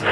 This 0.00 0.08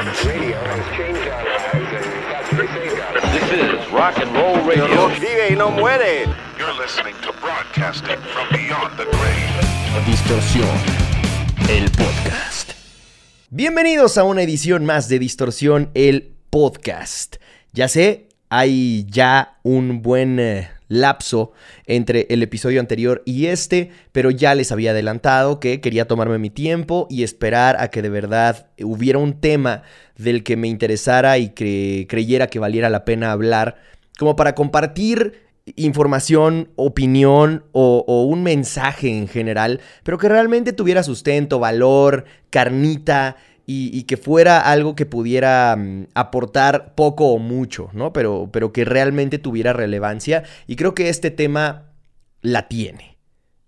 is 3.52 3.90
rock 3.90 4.18
and 4.18 4.30
roll 4.34 4.62
radio. 4.66 5.08
Vive 5.08 5.48
y 5.50 5.56
no 5.56 5.70
muere. 5.70 6.26
You're 6.58 6.74
listening 6.74 7.14
to 7.22 7.32
broadcasting 7.40 8.18
from 8.18 8.48
beyond 8.50 8.98
the 8.98 9.06
grave. 9.06 10.04
Distorsión, 10.04 10.68
el 11.70 11.90
podcast. 11.92 12.72
Bienvenidos 13.48 14.18
a 14.18 14.24
una 14.24 14.42
edición 14.42 14.84
más 14.84 15.08
de 15.08 15.18
Distorsión, 15.18 15.90
el 15.94 16.34
podcast. 16.50 17.36
Ya 17.72 17.88
sé, 17.88 18.28
hay 18.50 19.06
ya 19.08 19.56
un 19.62 20.02
buen 20.02 20.38
eh, 20.38 20.68
lapso 20.88 21.52
entre 21.86 22.26
el 22.30 22.42
episodio 22.42 22.80
anterior 22.80 23.22
y 23.24 23.46
este, 23.46 23.90
pero 24.12 24.30
ya 24.30 24.54
les 24.54 24.72
había 24.72 24.90
adelantado 24.90 25.60
que 25.60 25.80
quería 25.80 26.08
tomarme 26.08 26.38
mi 26.38 26.50
tiempo 26.50 27.06
y 27.10 27.22
esperar 27.22 27.76
a 27.78 27.88
que 27.88 28.02
de 28.02 28.08
verdad 28.08 28.70
hubiera 28.82 29.18
un 29.18 29.40
tema 29.40 29.82
del 30.16 30.42
que 30.42 30.56
me 30.56 30.68
interesara 30.68 31.38
y 31.38 31.50
que 31.50 32.06
creyera 32.08 32.48
que 32.48 32.58
valiera 32.58 32.90
la 32.90 33.04
pena 33.04 33.32
hablar, 33.32 33.76
como 34.18 34.34
para 34.34 34.54
compartir 34.54 35.48
información, 35.76 36.70
opinión 36.76 37.64
o, 37.72 38.24
un 38.24 38.42
mensaje 38.42 39.16
en 39.16 39.28
general, 39.28 39.80
pero 40.02 40.18
que 40.18 40.28
realmente 40.28 40.72
tuviera 40.72 41.02
sustento, 41.02 41.58
valor, 41.58 42.24
carnita 42.50 43.36
y, 43.70 44.04
que 44.04 44.16
fuera 44.16 44.60
algo 44.60 44.96
que 44.96 45.04
pudiera 45.04 45.74
um, 45.76 46.06
aportar 46.14 46.94
poco 46.94 47.34
o 47.34 47.38
mucho, 47.38 47.90
¿no? 47.92 48.14
Pero, 48.14 48.48
pero 48.50 48.72
que 48.72 48.86
realmente 48.86 49.38
tuviera 49.38 49.74
relevancia 49.74 50.44
y 50.66 50.76
creo 50.76 50.94
que 50.94 51.10
este 51.10 51.30
tema 51.30 51.92
la 52.40 52.66
tiene. 52.66 53.18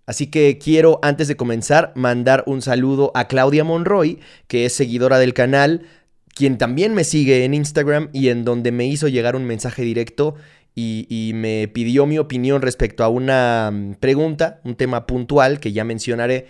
Así 0.07 0.25
que 0.25 0.57
quiero, 0.57 0.99
antes 1.03 1.27
de 1.27 1.35
comenzar, 1.35 1.93
mandar 1.95 2.43
un 2.47 2.63
saludo 2.63 3.11
a 3.13 3.27
Claudia 3.27 3.63
Monroy, 3.63 4.19
que 4.47 4.65
es 4.65 4.73
seguidora 4.73 5.19
del 5.19 5.35
canal, 5.35 5.83
quien 6.33 6.57
también 6.57 6.95
me 6.95 7.03
sigue 7.03 7.45
en 7.45 7.53
Instagram 7.53 8.09
y 8.11 8.29
en 8.29 8.43
donde 8.43 8.71
me 8.71 8.87
hizo 8.87 9.07
llegar 9.07 9.35
un 9.35 9.45
mensaje 9.45 9.83
directo 9.83 10.33
y, 10.73 11.05
y, 11.09 11.33
me 11.33 11.67
pidió 11.67 12.07
mi 12.07 12.17
opinión 12.17 12.63
respecto 12.63 13.03
a 13.03 13.09
una 13.09 13.71
pregunta, 13.99 14.61
un 14.63 14.73
tema 14.73 15.05
puntual 15.05 15.59
que 15.59 15.73
ya 15.73 15.83
mencionaré, 15.83 16.47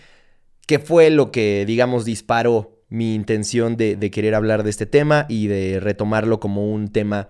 que 0.68 0.80
fue 0.80 1.10
lo 1.10 1.32
que, 1.32 1.66
digamos, 1.66 2.06
disparó 2.06 2.81
mi 2.92 3.16
intención 3.16 3.78
de, 3.78 4.12
querer 4.12 4.36
hablar 4.36 4.64
de 4.64 4.70
este 4.70 4.86
tema 4.86 5.26
y 5.30 5.48
de 5.48 5.80
retomarlo 5.80 6.42
como 6.42 6.70
un 6.72 6.90
tema 6.90 7.30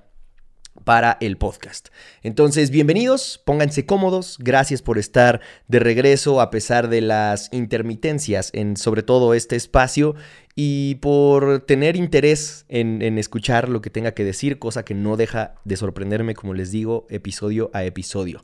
para 0.84 1.20
el 1.22 1.38
podcast. 1.38 1.90
Entonces, 2.24 2.72
bienvenidos, 2.72 3.40
pónganse 3.46 3.86
cómodos, 3.86 4.38
gracias 4.40 4.82
por 4.82 4.98
estar 4.98 5.40
de 5.68 5.78
regreso 5.78 6.42
a 6.42 6.50
pesar 6.50 6.90
de 6.90 7.02
las 7.02 7.54
intermitencias 7.54 8.50
en 8.54 8.76
sobre 8.76 9.04
todo 9.04 9.36
este 9.36 9.56
espacio 9.56 10.16
y 10.56 10.96
por 10.96 11.60
tener 11.60 11.96
interés 11.96 12.66
en, 12.68 13.20
escuchar 13.20 13.70
lo 13.70 13.82
que 13.82 13.92
tenga 13.92 14.16
que 14.16 14.24
decir, 14.24 14.58
cosa 14.58 14.84
que 14.84 14.96
no 14.96 15.16
deja 15.16 15.54
de 15.64 15.78
sorprenderme, 15.78 16.34
como 16.34 16.56
les 16.56 16.72
digo, 16.72 17.06
episodio 17.12 17.70
a 17.74 17.84
episodio. 17.84 18.44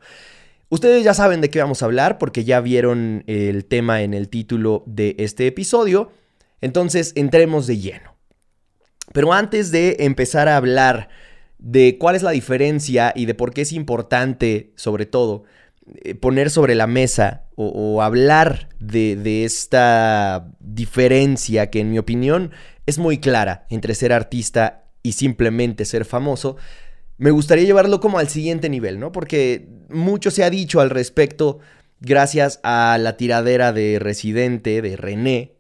Ustedes 0.70 1.04
ya 1.04 1.16
saben 1.16 1.42
de 1.42 1.50
qué 1.50 1.62
vamos 1.62 1.82
a 1.82 1.86
hablar 1.86 2.20
porque 2.20 2.44
ya 2.44 2.62
vieron 2.62 3.24
el 3.26 3.66
tema 3.66 4.04
en 4.04 4.14
el 4.14 4.30
título 4.30 4.84
de 4.86 5.16
este 5.18 5.48
episodio, 5.48 6.12
entonces 6.62 7.14
entremos 7.16 7.68
de 7.68 7.78
lleno. 7.78 8.16
Pero 9.14 9.34
antes 9.34 9.72
de 9.72 9.98
empezar 10.00 10.48
a 10.48 10.58
hablar 10.58 11.10
de 11.58 11.98
cuál 11.98 12.16
es 12.16 12.24
la 12.24 12.32
diferencia 12.32 13.14
y 13.16 13.26
de 13.26 13.34
por 13.34 13.54
qué 13.54 13.62
es 13.62 13.72
importante, 13.72 14.74
sobre 14.76 15.06
todo, 15.06 15.44
eh, 16.04 16.16
poner 16.16 16.50
sobre 16.50 16.76
la 16.76 16.88
mesa 16.88 17.46
o, 17.56 18.04
hablar 18.04 18.70
de, 18.80 19.46
esta 19.46 20.52
diferencia 20.60 21.70
que 21.70 21.80
en 21.80 21.90
mi 21.90 21.98
opinión 21.98 22.52
es 22.86 23.00
muy 23.00 23.18
clara 23.18 23.66
entre 23.70 23.96
ser 23.96 24.14
artista 24.14 24.84
y 25.02 25.14
simplemente 25.14 25.86
ser 25.86 26.06
famoso, 26.06 26.58
me 27.18 27.32
gustaría 27.32 27.66
llevarlo 27.66 28.00
como 28.00 28.20
al 28.20 28.30
siguiente 28.30 28.70
nivel, 28.70 29.00
¿no? 29.00 29.12
Porque 29.12 29.68
mucho 29.90 30.30
se 30.30 30.44
ha 30.44 30.52
dicho 30.52 30.82
al 30.82 30.92
respecto 30.92 31.60
gracias 32.00 32.60
a 32.62 32.98
la 33.00 33.18
tiradera 33.18 33.74
de 33.74 33.98
Residente, 33.98 34.84
de 34.84 34.98
René, 34.98 35.57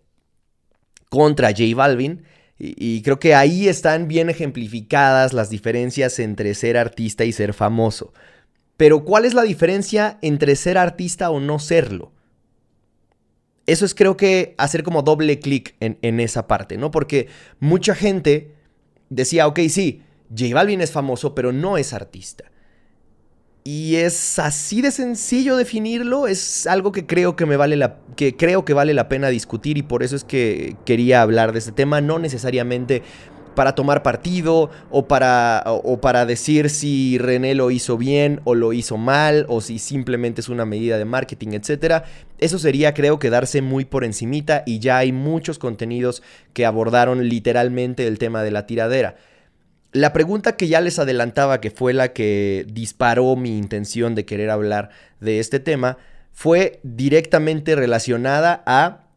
contra 1.09 1.49
J 1.49 1.75
Balvin. 1.75 2.23
Y, 2.59 3.03
creo 3.03 3.19
que 3.19 3.35
ahí 3.35 3.67
están 3.67 4.07
bien 4.07 4.31
ejemplificadas 4.31 5.31
las 5.33 5.51
diferencias 5.51 6.17
entre 6.17 6.55
ser 6.55 6.75
artista 6.75 7.23
y 7.23 7.31
ser 7.31 7.53
famoso. 7.53 8.13
Pero 8.77 9.05
¿cuál 9.05 9.25
es 9.25 9.35
la 9.35 9.43
diferencia 9.43 10.17
entre 10.23 10.55
ser 10.55 10.77
artista 10.79 11.29
o 11.29 11.39
no 11.39 11.59
serlo? 11.59 12.11
Eso 13.67 13.85
es 13.85 13.93
creo 13.93 14.17
que 14.17 14.55
hacer 14.57 14.81
como 14.81 15.03
doble 15.03 15.39
clic 15.39 15.75
en, 15.79 15.99
en, 16.01 16.19
esa 16.19 16.47
parte, 16.47 16.77
¿no? 16.77 16.89
Porque 16.89 17.27
mucha 17.59 17.93
gente 17.93 18.55
decía, 19.09 19.45
ok, 19.45 19.59
sí, 19.69 20.01
J 20.35 20.55
Balvin 20.55 20.81
es 20.81 20.91
famoso, 20.91 21.35
pero 21.35 21.51
no 21.51 21.77
es 21.77 21.93
artista. 21.93 22.45
Y 23.69 23.97
es 23.97 24.39
así 24.39 24.81
de 24.81 24.91
sencillo 24.91 25.57
definirlo, 25.57 26.29
es 26.29 26.67
algo 26.67 26.93
que 26.93 27.05
creo 27.05 27.35
que 27.35 27.45
me 27.45 27.57
vale 27.57 27.75
la 27.75 27.97
que 28.15 28.33
creo 28.37 28.63
que 28.63 28.73
vale 28.73 28.93
la 28.93 29.09
pena 29.09 29.27
discutir 29.27 29.77
y 29.77 29.81
por 29.81 30.03
eso 30.03 30.15
es 30.15 30.23
que 30.23 30.77
quería 30.85 31.21
hablar 31.21 31.51
de 31.51 31.59
este 31.59 31.73
tema, 31.73 31.99
no 31.99 32.17
necesariamente 32.17 33.03
para 33.55 33.75
tomar 33.75 34.03
partido 34.03 34.69
o 34.89 35.09
para, 35.09 35.63
o, 35.65 35.81
o 35.83 35.99
para 35.99 36.25
decir 36.25 36.69
si 36.69 37.17
René 37.17 37.55
lo 37.55 37.69
hizo 37.69 37.97
bien 37.97 38.39
o 38.45 38.55
lo 38.55 38.71
hizo 38.71 38.95
mal 38.95 39.45
o 39.49 39.59
si 39.59 39.79
simplemente 39.79 40.39
es 40.39 40.47
una 40.47 40.63
medida 40.63 40.97
de 40.97 41.03
marketing, 41.03 41.49
etc. 41.49 42.05
Eso 42.37 42.59
sería 42.59 42.93
creo 42.93 43.19
quedarse 43.19 43.61
muy 43.61 43.83
por 43.83 44.05
encimita 44.05 44.63
y 44.65 44.79
ya 44.79 44.99
hay 44.99 45.11
muchos 45.11 45.59
contenidos 45.59 46.23
que 46.53 46.65
abordaron 46.65 47.27
literalmente 47.27 48.07
el 48.07 48.17
tema 48.17 48.43
de 48.43 48.51
la 48.51 48.65
tiradera. 48.65 49.17
La 49.93 50.13
pregunta 50.13 50.57
que 50.57 50.67
ya 50.67 50.81
les 50.81 50.99
adelantaba, 50.99 51.61
que 51.61 51.71
fue 51.71 51.93
la 51.93 52.13
que 52.13 52.65
disparó 52.71 53.35
mi 53.35 53.57
intención 53.57 54.15
de 54.15 54.25
querer 54.25 54.49
hablar 54.49 54.89
de 55.19 55.39
este 55.39 55.59
tema, 55.59 55.97
fue 56.33 56.79
directamente 56.83 57.75
relacionada 57.75 58.63
a 58.65 59.07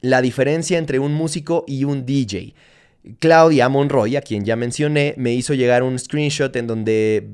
la 0.00 0.20
diferencia 0.20 0.78
entre 0.78 0.98
un 0.98 1.14
músico 1.14 1.64
y 1.66 1.84
un 1.84 2.04
DJ. 2.04 2.54
Claudia 3.18 3.68
Monroy, 3.68 4.16
a 4.16 4.22
quien 4.22 4.44
ya 4.44 4.56
mencioné, 4.56 5.14
me 5.16 5.32
hizo 5.32 5.54
llegar 5.54 5.82
un 5.82 5.98
screenshot 5.98 6.54
en 6.56 6.66
donde 6.66 7.30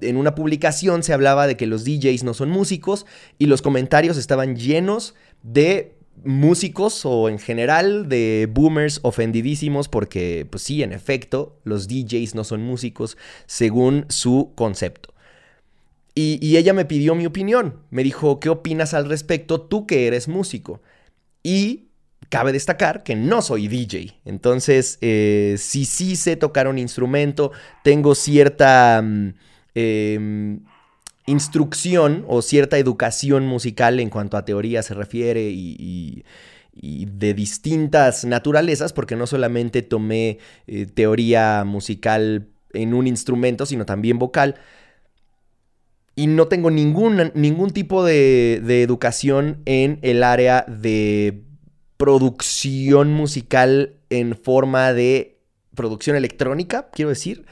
en 0.00 0.16
una 0.16 0.34
publicación 0.34 1.02
se 1.02 1.12
hablaba 1.12 1.46
de 1.46 1.56
que 1.56 1.66
los 1.66 1.84
DJs 1.84 2.24
no 2.24 2.34
son 2.34 2.50
músicos 2.50 3.06
y 3.38 3.46
los 3.46 3.62
comentarios 3.62 4.16
estaban 4.16 4.56
llenos 4.56 5.14
de 5.42 5.94
músicos 6.24 7.04
o 7.04 7.28
en 7.28 7.38
general 7.38 8.08
de 8.08 8.48
boomers 8.50 9.00
ofendidísimos 9.02 9.88
porque, 9.88 10.46
pues 10.50 10.62
sí, 10.62 10.82
en 10.82 10.92
efecto, 10.92 11.58
los 11.64 11.88
DJs 11.88 12.34
no 12.34 12.44
son 12.44 12.62
músicos 12.62 13.16
según 13.46 14.06
su 14.08 14.52
concepto. 14.54 15.14
Y, 16.14 16.38
y, 16.42 16.56
ella 16.56 16.72
me 16.72 16.84
pidió 16.84 17.14
mi 17.14 17.24
opinión, 17.24 17.76
me 17.90 18.02
dijo, 18.02 18.40
¿qué 18.40 18.48
opinas 18.48 18.94
al 18.94 19.08
respecto 19.08 19.60
tú 19.60 19.86
que 19.86 20.06
eres 20.06 20.26
músico? 20.28 20.82
Y 21.42 21.90
cabe 22.28 22.52
destacar 22.52 23.02
que 23.02 23.14
no 23.14 23.42
soy 23.42 23.68
DJ, 23.68 24.18
entonces 24.24 24.98
eh, 25.00 25.54
si 25.58 25.84
sí 25.84 26.16
sé 26.16 26.36
tocar 26.36 26.68
un 26.68 26.78
instrumento, 26.78 27.52
tengo 27.84 28.14
cierta... 28.14 29.04
Eh, 29.74 30.58
instrucción 31.30 32.24
o 32.28 32.42
cierta 32.42 32.78
educación 32.78 33.46
musical 33.46 34.00
en 34.00 34.10
cuanto 34.10 34.36
a 34.36 34.44
teoría 34.44 34.82
se 34.82 34.94
refiere 34.94 35.50
y, 35.50 36.24
de 36.72 37.34
distintas 37.34 38.24
naturalezas, 38.24 38.92
porque 38.92 39.16
no 39.16 39.26
solamente 39.26 39.82
tomé 39.82 40.38
eh, 40.66 40.86
teoría 40.86 41.64
musical 41.64 42.48
en 42.72 42.94
un 42.94 43.06
instrumento, 43.06 43.66
sino 43.66 43.84
también 43.84 44.18
vocal. 44.18 44.54
Y 46.16 46.26
no 46.26 46.48
tengo 46.48 46.70
ningún, 46.70 47.32
ningún 47.34 47.70
tipo 47.70 48.04
de 48.04 48.82
educación 48.82 49.62
en 49.66 49.98
el 50.02 50.22
área 50.22 50.64
de 50.68 51.42
producción 51.96 53.12
musical 53.12 53.96
en 54.08 54.34
forma 54.34 54.92
de 54.94 55.38
producción 55.74 56.16
electrónica, 56.16 56.88
quiero 56.92 57.10
decir 57.10 57.44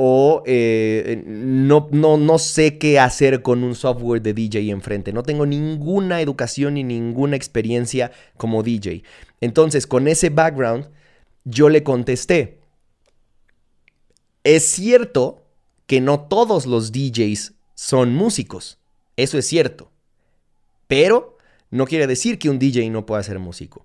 o 0.00 0.44
eh, 0.46 1.24
no, 1.26 1.88
no, 1.90 2.16
no, 2.16 2.38
sé 2.38 2.78
qué 2.78 3.00
hacer 3.00 3.42
con 3.42 3.64
un 3.64 3.74
software 3.74 4.22
de 4.22 4.32
DJ 4.32 4.70
enfrente. 4.70 5.12
No 5.12 5.24
tengo 5.24 5.44
ninguna 5.44 6.20
educación 6.20 6.74
ni 6.74 6.84
ninguna 6.84 7.34
experiencia 7.34 8.12
como 8.36 8.62
DJ. 8.62 9.02
Entonces, 9.40 9.88
con 9.88 10.06
ese 10.06 10.30
background, 10.30 10.88
yo 11.42 11.68
le 11.68 11.82
contesté, 11.82 12.60
es 14.44 14.64
cierto 14.68 15.42
que 15.88 16.00
no 16.00 16.20
todos 16.20 16.64
los 16.64 16.92
DJs 16.92 17.54
son 17.74 18.14
músicos. 18.14 18.78
Eso 19.16 19.36
es 19.36 19.48
cierto. 19.48 19.90
Pero 20.86 21.38
no 21.70 21.86
quiere 21.86 22.06
decir 22.06 22.38
que 22.38 22.50
un 22.50 22.60
DJ 22.60 22.88
no 22.90 23.04
pueda 23.04 23.24
ser 23.24 23.40
músico. 23.40 23.84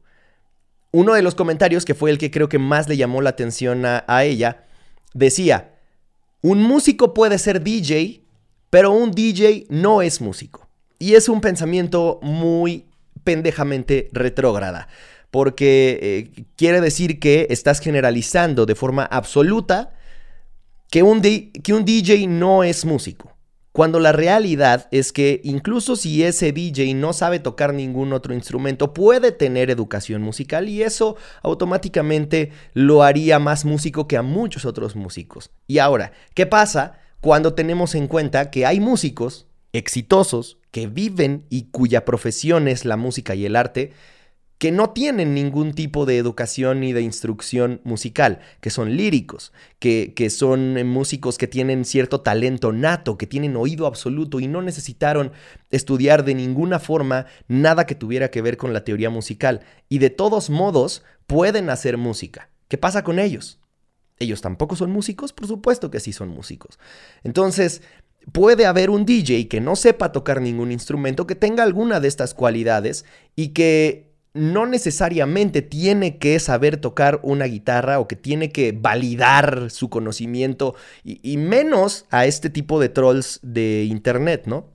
Uno 0.92 1.16
de 1.16 1.24
los 1.24 1.34
comentarios, 1.34 1.86
que 1.86 1.96
fue 1.96 2.12
el 2.12 2.20
que 2.20 2.30
creo 2.30 2.50
que 2.50 2.60
más 2.60 2.88
le 2.88 2.98
llamó 2.98 3.24
la 3.24 3.32
atención 3.32 3.84
a, 3.84 4.06
a 4.08 4.26
ella, 4.26 4.66
decía, 5.16 5.73
un 6.44 6.62
músico 6.62 7.14
puede 7.14 7.40
ser 7.40 7.64
DJ, 7.64 8.22
pero 8.70 8.92
un 8.92 9.12
DJ 9.12 9.66
no 9.70 10.02
es 10.02 10.22
músico. 10.22 10.68
Y 11.00 11.16
es 11.16 11.30
un 11.30 11.42
pensamiento 11.42 12.20
muy 12.22 12.86
pendejamente 13.24 14.10
retrógrada. 14.12 14.88
porque 15.32 15.98
eh, 16.04 16.46
quiere 16.56 16.80
decir 16.80 17.20
que 17.20 17.48
estás 17.50 17.80
generalizando 17.80 18.68
de 18.68 18.76
forma 18.76 19.04
absoluta 19.04 19.96
que 20.92 21.02
un, 21.02 21.24
que 21.24 21.74
un 21.74 21.86
DJ 21.86 22.28
no 22.28 22.64
es 22.64 22.86
músico. 22.86 23.33
Cuando 23.74 24.00
la 24.00 24.12
realidad 24.12 24.88
es 24.92 25.12
que 25.12 25.42
incluso 25.44 25.96
si 25.96 26.24
ese 26.24 26.52
DJ 26.52 26.94
no 26.94 27.12
sabe 27.12 27.40
tocar 27.40 27.74
ningún 27.74 28.14
otro 28.14 28.36
instrumento, 28.36 28.94
puede 28.94 29.32
tener 29.32 29.72
educación 29.72 30.22
musical 30.22 30.70
y 30.70 30.84
eso 30.84 31.18
automáticamente 31.42 32.52
lo 32.76 33.02
haría 33.02 33.40
más 33.40 33.66
músico 33.66 34.08
que 34.08 34.16
a 34.16 34.22
muchos 34.22 34.66
otros 34.66 34.96
músicos. 34.96 35.50
Y 35.66 35.80
ahora, 35.80 36.12
¿qué 36.36 36.46
pasa 36.46 37.00
cuando 37.20 37.56
tenemos 37.56 37.96
en 37.96 38.08
cuenta 38.08 38.52
que 38.52 38.68
hay 38.68 38.80
músicos 38.80 39.48
exitosos 39.72 40.60
que 40.70 40.86
viven 40.86 41.46
y 41.50 41.64
cuya 41.72 42.06
profesión 42.06 42.68
es 42.68 42.86
la 42.86 42.96
música 42.96 43.34
y 43.34 43.48
el 43.48 43.56
arte? 43.56 43.92
Que 44.64 44.72
no 44.72 44.92
tienen 44.92 45.34
ningún 45.34 45.74
tipo 45.74 46.06
de 46.06 46.18
educación 46.18 46.80
ni 46.80 46.94
de 46.94 47.02
instrucción 47.02 47.82
musical, 47.84 48.40
que 48.62 48.70
son 48.70 48.96
líricos, 48.96 49.52
que, 49.78 50.14
que, 50.16 50.30
son 50.30 50.88
músicos 50.88 51.38
que 51.38 51.48
tienen 51.48 51.84
cierto 51.84 52.22
talento 52.22 52.72
nato, 52.72 53.18
que 53.18 53.28
tienen 53.28 53.58
oído 53.58 53.88
absoluto 53.88 54.40
y 54.40 54.48
no 54.48 54.62
necesitaron 54.62 55.34
estudiar 55.70 56.24
de 56.24 56.36
ninguna 56.36 56.80
forma 56.80 57.26
nada 57.50 57.86
que 57.86 57.94
tuviera 57.94 58.32
que 58.32 58.42
ver 58.42 58.56
con 58.56 58.72
la 58.72 58.86
teoría 58.86 59.10
musical. 59.10 59.66
Y 59.90 59.98
de 59.98 60.10
todos 60.10 60.50
modos 60.50 61.04
pueden 61.28 61.70
hacer 61.70 61.98
música. 61.98 62.50
¿Qué 62.70 62.78
pasa 62.78 63.04
con 63.04 63.20
ellos? 63.20 63.60
¿Ellos 64.18 64.40
tampoco 64.40 64.78
son 64.78 64.92
músicos? 64.92 65.34
Por 65.34 65.46
supuesto 65.46 65.92
que 65.92 66.00
sí 66.00 66.14
son 66.14 66.30
músicos. 66.30 66.80
Entonces, 67.26 67.82
puede 68.32 68.66
haber 68.66 68.92
un 68.92 69.06
DJ 69.06 69.50
que 69.50 69.60
no 69.60 69.76
sepa 69.76 70.14
tocar 70.14 70.40
ningún 70.40 70.72
instrumento, 70.72 71.28
que 71.28 71.36
tenga 71.36 71.64
alguna 71.64 72.00
de 72.00 72.08
estas 72.08 72.34
cualidades 72.34 73.04
y 73.36 73.50
que 73.50 74.13
no 74.34 74.66
necesariamente 74.66 75.62
tiene 75.62 76.18
que 76.18 76.40
saber 76.40 76.78
tocar 76.78 77.20
una 77.22 77.46
guitarra 77.46 78.00
o 78.00 78.08
que 78.08 78.16
tiene 78.16 78.52
que 78.52 78.72
validar 78.72 79.70
su 79.70 79.90
conocimiento 79.90 80.76
y, 81.04 81.38
menos 81.38 82.06
a 82.10 82.26
este 82.26 82.50
tipo 82.50 82.80
de 82.80 82.90
trolls 82.90 83.40
de 83.44 83.84
internet, 83.84 84.44
¿no? 84.48 84.72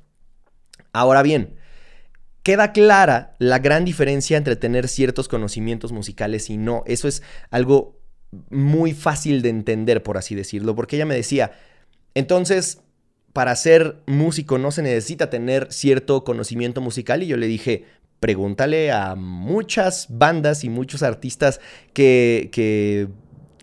Ahora 0.92 1.22
bien, 1.22 1.56
queda 2.44 2.72
clara 2.72 3.34
la 3.38 3.58
gran 3.58 3.84
diferencia 3.84 4.36
entre 4.36 4.54
tener 4.54 4.86
ciertos 4.86 5.26
conocimientos 5.26 5.90
musicales 5.90 6.50
y 6.50 6.56
no. 6.56 6.84
Eso 6.86 7.08
es 7.08 7.22
algo 7.50 7.98
muy 8.50 8.92
fácil 8.92 9.42
de 9.42 9.48
entender, 9.48 10.04
por 10.04 10.18
así 10.18 10.36
decirlo, 10.36 10.76
porque 10.76 10.96
ella 10.96 11.06
me 11.06 11.16
decía, 11.16 11.52
entonces, 12.14 12.80
para 13.32 13.54
ser 13.56 14.02
músico 14.06 14.58
no 14.58 14.70
se 14.70 14.82
necesita 14.82 15.30
tener 15.30 15.72
cierto 15.72 16.24
conocimiento 16.24 16.80
musical 16.80 17.22
y 17.22 17.26
yo 17.26 17.36
le 17.36 17.46
dije, 17.46 17.84
pregúntale 18.20 18.90
a 18.90 19.14
muchas 19.14 20.06
bandas 20.10 20.64
y 20.64 20.68
muchos 20.68 21.02
artistas 21.02 21.60
que, 21.92 23.08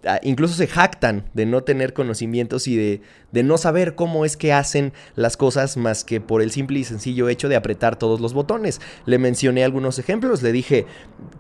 ah, 0.06 0.20
incluso 0.24 0.54
se 0.54 0.68
jactan 0.68 1.30
de 1.34 1.46
no 1.46 1.64
tener 1.64 1.94
conocimientos 1.94 2.68
y 2.68 2.76
de, 2.76 3.02
de, 3.32 3.44
no 3.44 3.58
saber 3.58 3.96
cómo 3.96 4.26
es 4.26 4.38
que 4.38 4.54
hacen 4.54 4.94
las 5.16 5.38
cosas 5.38 5.78
más 5.78 6.04
que 6.04 6.22
por 6.22 6.42
el 6.42 6.52
simple 6.52 6.80
y 6.80 6.84
sencillo 6.84 7.30
hecho 7.30 7.50
de 7.50 7.56
apretar 7.56 7.98
todos 7.98 8.22
los 8.22 8.34
botones. 8.34 8.80
Le 9.06 9.18
mencioné 9.18 9.64
algunos 9.64 10.00
ejemplos, 10.00 10.42
le 10.42 10.52
dije, 10.52 10.86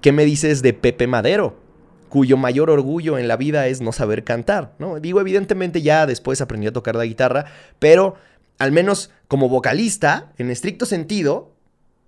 ¿qué 0.01 0.11
me 0.11 0.25
dices 0.25 0.61
de 0.61 0.73
Pepe 0.73 1.07
Madero? 1.07 1.63
cuyo 2.09 2.37
mayor 2.37 2.69
orgullo 2.69 3.17
en 3.17 3.27
la 3.27 3.35
vida 3.35 3.67
es 3.67 3.81
no 3.81 3.91
saber 3.91 4.23
cantar, 4.23 4.73
¿no? 4.79 5.01
Digo, 5.01 5.19
evidentemente 5.19 5.81
ya 5.81 6.05
después 6.05 6.39
aprendió 6.39 6.69
a 6.69 6.73
tocar 6.73 6.95
la 6.95 7.03
guitarra, 7.03 7.45
pero 7.77 8.15
al 8.57 8.71
menos 8.71 9.11
como 9.27 9.49
vocalista, 9.49 10.31
en 10.37 10.49
estricto 10.49 10.85
sentido, 10.85 11.54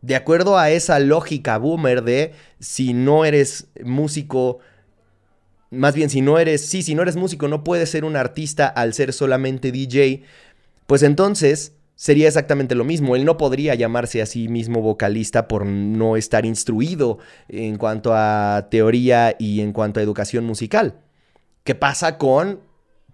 de 0.01 0.15
acuerdo 0.15 0.57
a 0.57 0.69
esa 0.69 0.99
lógica 0.99 1.57
boomer 1.57 2.03
de 2.03 2.33
si 2.59 2.94
no 2.94 3.25
eres 3.25 3.67
músico, 3.83 4.59
más 5.69 5.95
bien 5.95 6.09
si 6.09 6.21
no 6.21 6.39
eres, 6.39 6.65
sí, 6.65 6.81
si 6.83 6.95
no 6.95 7.01
eres 7.01 7.15
músico 7.15 7.47
no 7.47 7.63
puedes 7.63 7.89
ser 7.89 8.05
un 8.05 8.15
artista 8.15 8.67
al 8.67 8.94
ser 8.94 9.13
solamente 9.13 9.71
DJ, 9.71 10.23
pues 10.85 11.03
entonces 11.03 11.73
sería 11.95 12.27
exactamente 12.27 12.75
lo 12.75 12.85
mismo. 12.85 13.15
Él 13.15 13.25
no 13.25 13.38
podría 13.38 13.75
llamarse 13.75 14.21
a 14.21 14.25
sí 14.25 14.47
mismo 14.47 14.81
vocalista 14.81 15.47
por 15.47 15.65
no 15.65 16.15
estar 16.15 16.45
instruido 16.45 17.17
en 17.49 17.77
cuanto 17.77 18.13
a 18.13 18.67
teoría 18.71 19.35
y 19.38 19.61
en 19.61 19.73
cuanto 19.73 19.99
a 19.99 20.03
educación 20.03 20.45
musical. 20.45 21.01
¿Qué 21.63 21.75
pasa 21.75 22.17
con 22.17 22.61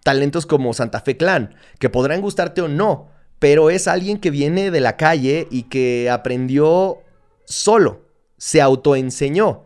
talentos 0.03 0.45
como 0.45 0.73
Santa 0.73 0.99
Fe 0.99 1.17
Clan? 1.17 1.55
Que 1.79 1.89
podrán 1.89 2.21
gustarte 2.21 2.61
o 2.61 2.67
no, 2.67 3.07
pero 3.43 3.69
es 3.69 3.89
alguien 3.89 4.19
que 4.19 4.31
viene 4.31 4.71
de 4.71 4.79
la 4.79 4.95
calle 4.95 5.49
y 5.51 5.63
que 5.63 6.09
aprendió 6.09 6.99
solo, 7.43 8.05
se 8.37 8.61
autoenseñó. 8.61 9.65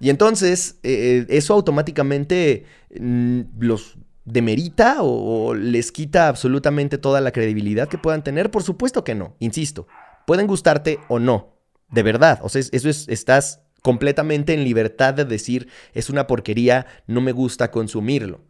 Y 0.00 0.08
entonces 0.08 0.76
eh, 0.82 1.26
eso 1.28 1.52
automáticamente 1.52 2.64
mm, 2.98 3.40
los 3.58 3.98
demerita 4.24 5.02
o, 5.02 5.52
les 5.52 5.92
quita 5.92 6.28
absolutamente 6.28 6.96
toda 6.96 7.20
la 7.20 7.30
credibilidad 7.30 7.88
que 7.88 7.98
puedan 7.98 8.24
tener. 8.24 8.50
Por 8.50 8.62
supuesto 8.62 9.04
que 9.04 9.14
no, 9.14 9.36
insisto, 9.38 9.86
pueden 10.26 10.46
gustarte 10.46 10.98
o 11.08 11.18
no, 11.18 11.58
de 11.90 12.02
verdad. 12.02 12.40
O 12.42 12.48
sea, 12.48 12.62
eso 12.72 12.88
es, 12.88 13.06
estás 13.10 13.60
completamente 13.82 14.54
en 14.54 14.64
libertad 14.64 15.12
de 15.12 15.26
decir, 15.26 15.68
es 15.92 16.08
una 16.08 16.26
porquería, 16.26 16.86
no 17.06 17.20
me 17.20 17.32
gusta 17.32 17.70
consumirlo. 17.70 18.40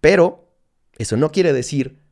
Pero 0.00 0.48
eso 0.96 1.18
no 1.18 1.30
quiere 1.32 1.52
decir 1.52 2.05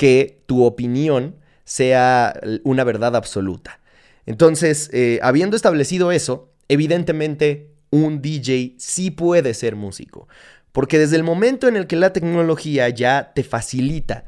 que 0.00 0.42
tu 0.46 0.64
opinión 0.64 1.36
sea 1.64 2.32
una 2.64 2.84
verdad 2.84 3.14
absoluta. 3.14 3.80
Entonces, 4.24 4.88
eh, 4.94 5.20
habiendo 5.22 5.56
establecido 5.56 6.10
eso, 6.10 6.54
evidentemente 6.68 7.74
un 7.90 8.22
DJ 8.22 8.76
sí 8.78 9.10
puede 9.10 9.52
ser 9.52 9.76
músico. 9.76 10.26
Porque 10.72 10.98
desde 10.98 11.16
el 11.16 11.22
momento 11.22 11.68
en 11.68 11.76
el 11.76 11.86
que 11.86 11.96
la 11.96 12.14
tecnología 12.14 12.88
ya 12.88 13.32
te 13.34 13.42
facilita 13.42 14.24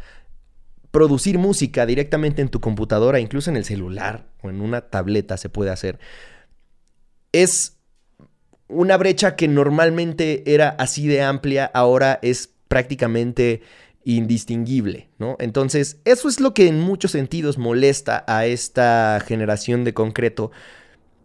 producir 0.91 1.39
música 1.39 1.87
directamente 1.87 2.43
en 2.43 2.51
tu 2.51 2.61
computadora, 2.61 3.19
incluso 3.19 3.49
en 3.49 3.57
el 3.57 3.65
celular 3.65 4.27
o 4.43 4.51
en 4.51 4.61
una 4.61 4.83
tableta 4.83 5.39
se 5.39 5.49
puede 5.49 5.71
hacer, 5.71 5.99
es 7.33 7.79
una 8.69 8.99
brecha 8.99 9.37
que 9.37 9.49
normalmente 9.49 10.43
era 10.53 10.69
así 10.69 11.09
de 11.09 11.23
amplia, 11.23 11.65
ahora 11.65 12.19
es 12.21 12.51
prácticamente 12.69 13.63
indistinguible, 14.05 15.09
¿no? 15.19 15.37
Entonces, 15.39 15.99
eso 16.05 16.29
es 16.29 16.41
lo 16.41 16.55
que 16.55 16.69
en 16.69 16.81
muchos 16.81 17.13
sentidos 17.13 17.59
molesta 17.59 18.25
a 18.27 18.47
esta 18.47 19.23
generación 19.27 19.85
de 19.85 19.95
concreto, 19.95 20.51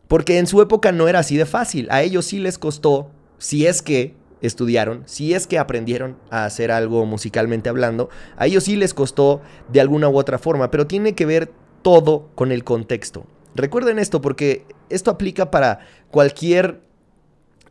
porque 0.07 0.38
en 0.38 0.47
su 0.47 0.62
época 0.62 0.91
no 0.91 1.07
era 1.07 1.19
así 1.19 1.38
de 1.38 1.45
fácil, 1.45 1.88
a 1.89 2.01
ellos 2.01 2.25
sí 2.25 2.39
les 2.39 2.57
costó, 2.57 3.12
si 3.38 3.65
es 3.65 3.81
que 3.81 4.15
estudiaron, 4.41 5.03
si 5.06 5.34
es 5.34 5.48
que 5.48 5.57
aprendieron 5.57 6.17
a 6.29 6.46
hacer 6.46 6.72
algo 6.72 7.05
musicalmente 7.05 7.69
hablando, 7.69 8.10
a 8.38 8.46
ellos 8.46 8.63
sí 8.63 8.75
les 8.75 8.93
costó 8.93 9.41
de 9.69 9.81
alguna 9.81 10.10
u 10.10 10.17
otra 10.17 10.38
forma, 10.38 10.72
pero 10.72 10.88
tiene 10.88 11.15
que 11.15 11.25
ver 11.25 11.51
todo 11.81 12.29
con 12.36 12.51
el 12.51 12.63
contexto. 12.63 13.25
Recuerden 13.55 13.98
esto 13.98 14.22
porque 14.22 14.65
esto 14.89 15.10
aplica 15.10 15.50
para 15.50 15.79
cualquier 16.12 16.87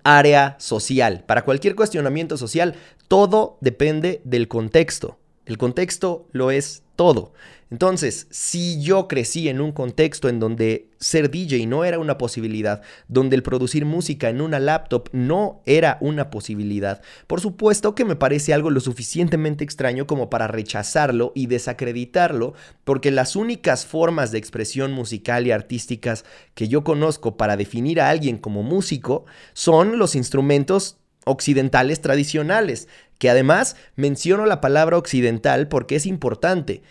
área 0.06 0.56
social. 0.58 1.24
Para 1.26 1.42
cualquier 1.42 1.74
cuestionamiento 1.74 2.36
social, 2.36 2.74
todo 3.08 3.58
depende 3.60 4.20
del 4.24 4.48
contexto. 4.48 5.18
El 5.46 5.58
contexto 5.58 6.26
lo 6.32 6.50
es 6.50 6.82
todo. 6.96 7.32
Entonces, 7.70 8.26
si 8.30 8.80
yo 8.80 9.08
crecí 9.08 9.48
en 9.48 9.60
un 9.60 9.72
contexto 9.72 10.28
en 10.28 10.38
donde 10.38 10.88
ser 10.98 11.30
DJ 11.30 11.66
no 11.66 11.84
era 11.84 11.98
una 11.98 12.16
posibilidad, 12.16 12.82
donde 13.08 13.34
el 13.34 13.42
producir 13.42 13.84
música 13.84 14.28
en 14.28 14.40
una 14.40 14.60
laptop 14.60 15.08
no 15.12 15.62
era 15.66 15.98
una 16.00 16.30
posibilidad, 16.30 17.02
por 17.26 17.40
supuesto 17.40 17.96
que 17.96 18.04
me 18.04 18.14
parece 18.14 18.54
algo 18.54 18.70
lo 18.70 18.78
suficientemente 18.78 19.64
extraño 19.64 20.06
como 20.06 20.30
para 20.30 20.46
rechazarlo 20.46 21.32
y 21.34 21.46
desacreditarlo, 21.46 22.54
porque 22.84 23.10
las 23.10 23.34
únicas 23.34 23.84
formas 23.84 24.30
de 24.30 24.38
expresión 24.38 24.92
musical 24.92 25.46
y 25.46 25.50
artísticas 25.50 26.24
que 26.54 26.68
yo 26.68 26.84
conozco 26.84 27.36
para 27.36 27.56
definir 27.56 28.00
a 28.00 28.10
alguien 28.10 28.38
como 28.38 28.62
músico 28.62 29.26
son 29.54 29.98
los 29.98 30.14
instrumentos 30.14 30.98
occidentales 31.26 32.00
tradicionales, 32.00 32.88
que 33.18 33.28
además 33.28 33.76
menciono 33.96 34.46
la 34.46 34.60
palabra 34.60 34.96
occidental 34.96 35.68
porque 35.68 35.96
es 35.96 36.06
importante. 36.06 36.82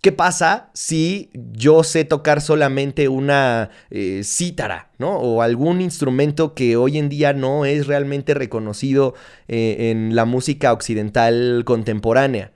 ¿Qué 0.00 0.12
pasa 0.12 0.70
si 0.72 1.30
yo 1.34 1.84
sé 1.84 2.06
tocar 2.06 2.40
solamente 2.40 3.08
una 3.08 3.68
eh, 3.90 4.22
cítara, 4.24 4.90
¿no? 4.96 5.18
O 5.18 5.42
algún 5.42 5.82
instrumento 5.82 6.54
que 6.54 6.76
hoy 6.76 6.96
en 6.96 7.10
día 7.10 7.34
no 7.34 7.66
es 7.66 7.86
realmente 7.86 8.32
reconocido 8.32 9.14
eh, 9.46 9.90
en 9.90 10.14
la 10.16 10.24
música 10.24 10.72
occidental 10.72 11.64
contemporánea. 11.66 12.52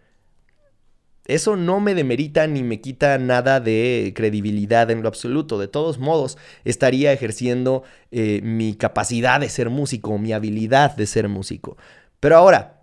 Eso 1.27 1.57
no 1.57 1.81
me 1.81 1.95
demerita 1.95 2.47
ni 2.47 2.63
me 2.63 2.81
quita 2.81 3.17
nada 3.19 3.61
de 3.61 4.13
credibilidad 4.15 4.91
en 4.91 5.03
lo 5.03 5.09
absoluto. 5.09 5.59
De 5.59 5.69
todos 5.69 5.99
modos, 5.99 6.37
estaría 6.65 7.13
ejerciendo 7.13 7.83
eh, 8.11 8.41
mi 8.43 8.75
capacidad 8.75 9.41
de 9.41 9.49
ser 9.49 9.71
músico, 9.71 10.19
mi 10.19 10.33
habilidad 10.33 10.97
de 10.97 11.07
ser 11.07 11.29
músico. 11.29 11.77
Pero 12.21 12.37
ahora, 12.37 12.75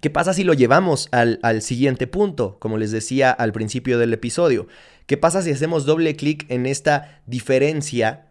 ¿Qué 0.00 0.10
pasa 0.10 0.32
si 0.32 0.44
lo 0.44 0.54
llevamos 0.54 1.08
al, 1.10 1.62
siguiente 1.62 2.06
punto, 2.06 2.56
como 2.60 2.78
les 2.78 2.92
decía 2.92 3.30
al 3.30 3.52
principio 3.52 3.98
del 3.98 4.12
episodio? 4.12 4.68
¿Qué 5.06 5.16
pasa 5.16 5.42
si 5.42 5.50
hacemos 5.50 5.86
doble 5.86 6.14
clic 6.14 6.46
en 6.50 6.66
esta 6.66 7.20
diferencia 7.26 8.26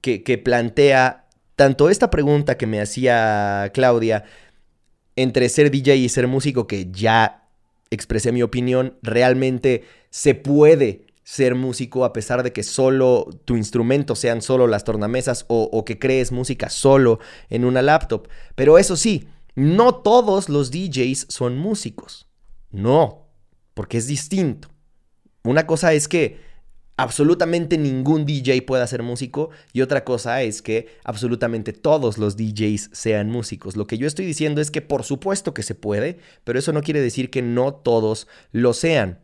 que, 0.00 0.18
plantea 0.38 1.26
tanto 1.54 1.90
esta 1.90 2.10
pregunta 2.10 2.56
que 2.56 2.66
me 2.66 2.80
hacía 2.80 3.70
Claudia 3.72 4.24
entre 5.14 5.48
ser 5.48 5.70
DJ 5.70 5.96
y 5.96 6.08
ser 6.08 6.26
músico, 6.26 6.66
que 6.66 6.90
ya 6.90 7.41
expresé 7.94 8.32
mi 8.32 8.42
opinión, 8.42 8.98
realmente 9.02 9.84
se 10.10 10.34
puede 10.34 11.06
ser 11.24 11.54
músico 11.54 12.04
a 12.04 12.12
pesar 12.12 12.42
de 12.42 12.52
que 12.52 12.62
solo 12.62 13.28
tu 13.44 13.56
instrumento 13.56 14.16
sean 14.16 14.42
solo 14.42 14.66
las 14.66 14.84
tornamesas 14.84 15.44
o, 15.48 15.84
que 15.84 15.98
crees 15.98 16.32
música 16.32 16.68
solo 16.68 17.20
en 17.48 17.64
una 17.64 17.82
laptop. 17.82 18.28
Pero 18.54 18.78
eso 18.78 18.96
sí, 18.96 19.28
no 19.54 19.94
todos 19.94 20.48
los 20.48 20.70
DJs 20.70 21.26
son 21.28 21.56
músicos. 21.56 22.26
No, 22.70 23.28
porque 23.74 23.98
es 23.98 24.06
distinto. 24.06 24.68
Una 25.44 25.66
cosa 25.66 25.92
es 25.92 26.08
que 26.08 26.40
absolutamente 26.96 27.78
ningún 27.78 28.26
DJ 28.26 28.62
pueda 28.62 28.86
ser 28.86 29.02
músico 29.02 29.50
y 29.72 29.80
otra 29.80 30.04
cosa 30.04 30.42
es 30.42 30.62
que 30.62 30.88
absolutamente 31.04 31.72
todos 31.72 32.18
los 32.18 32.36
DJs 32.36 32.90
sean 32.92 33.30
músicos. 33.30 33.76
Lo 33.76 33.86
que 33.86 33.98
yo 33.98 34.06
estoy 34.06 34.26
diciendo 34.26 34.60
es 34.60 34.70
que 34.70 34.82
por 34.82 35.04
supuesto 35.04 35.54
que 35.54 35.62
se 35.62 35.74
puede, 35.74 36.18
pero 36.44 36.58
eso 36.58 36.72
no 36.72 36.82
quiere 36.82 37.00
decir 37.00 37.30
que 37.30 37.42
no 37.42 37.74
todos 37.74 38.28
lo 38.52 38.74
sean. 38.74 39.20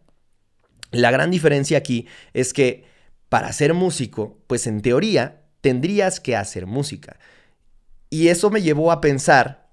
La 0.90 1.10
gran 1.10 1.30
diferencia 1.30 1.78
aquí 1.78 2.06
es 2.32 2.52
que 2.52 2.84
para 3.28 3.52
ser 3.52 3.74
músico, 3.74 4.38
pues 4.46 4.66
en 4.66 4.80
teoría 4.80 5.42
tendrías 5.60 6.20
que 6.20 6.36
hacer 6.36 6.66
música. 6.66 7.18
Y 8.08 8.28
eso 8.28 8.48
me 8.50 8.62
llevó 8.62 8.90
a 8.90 9.02
pensar 9.02 9.68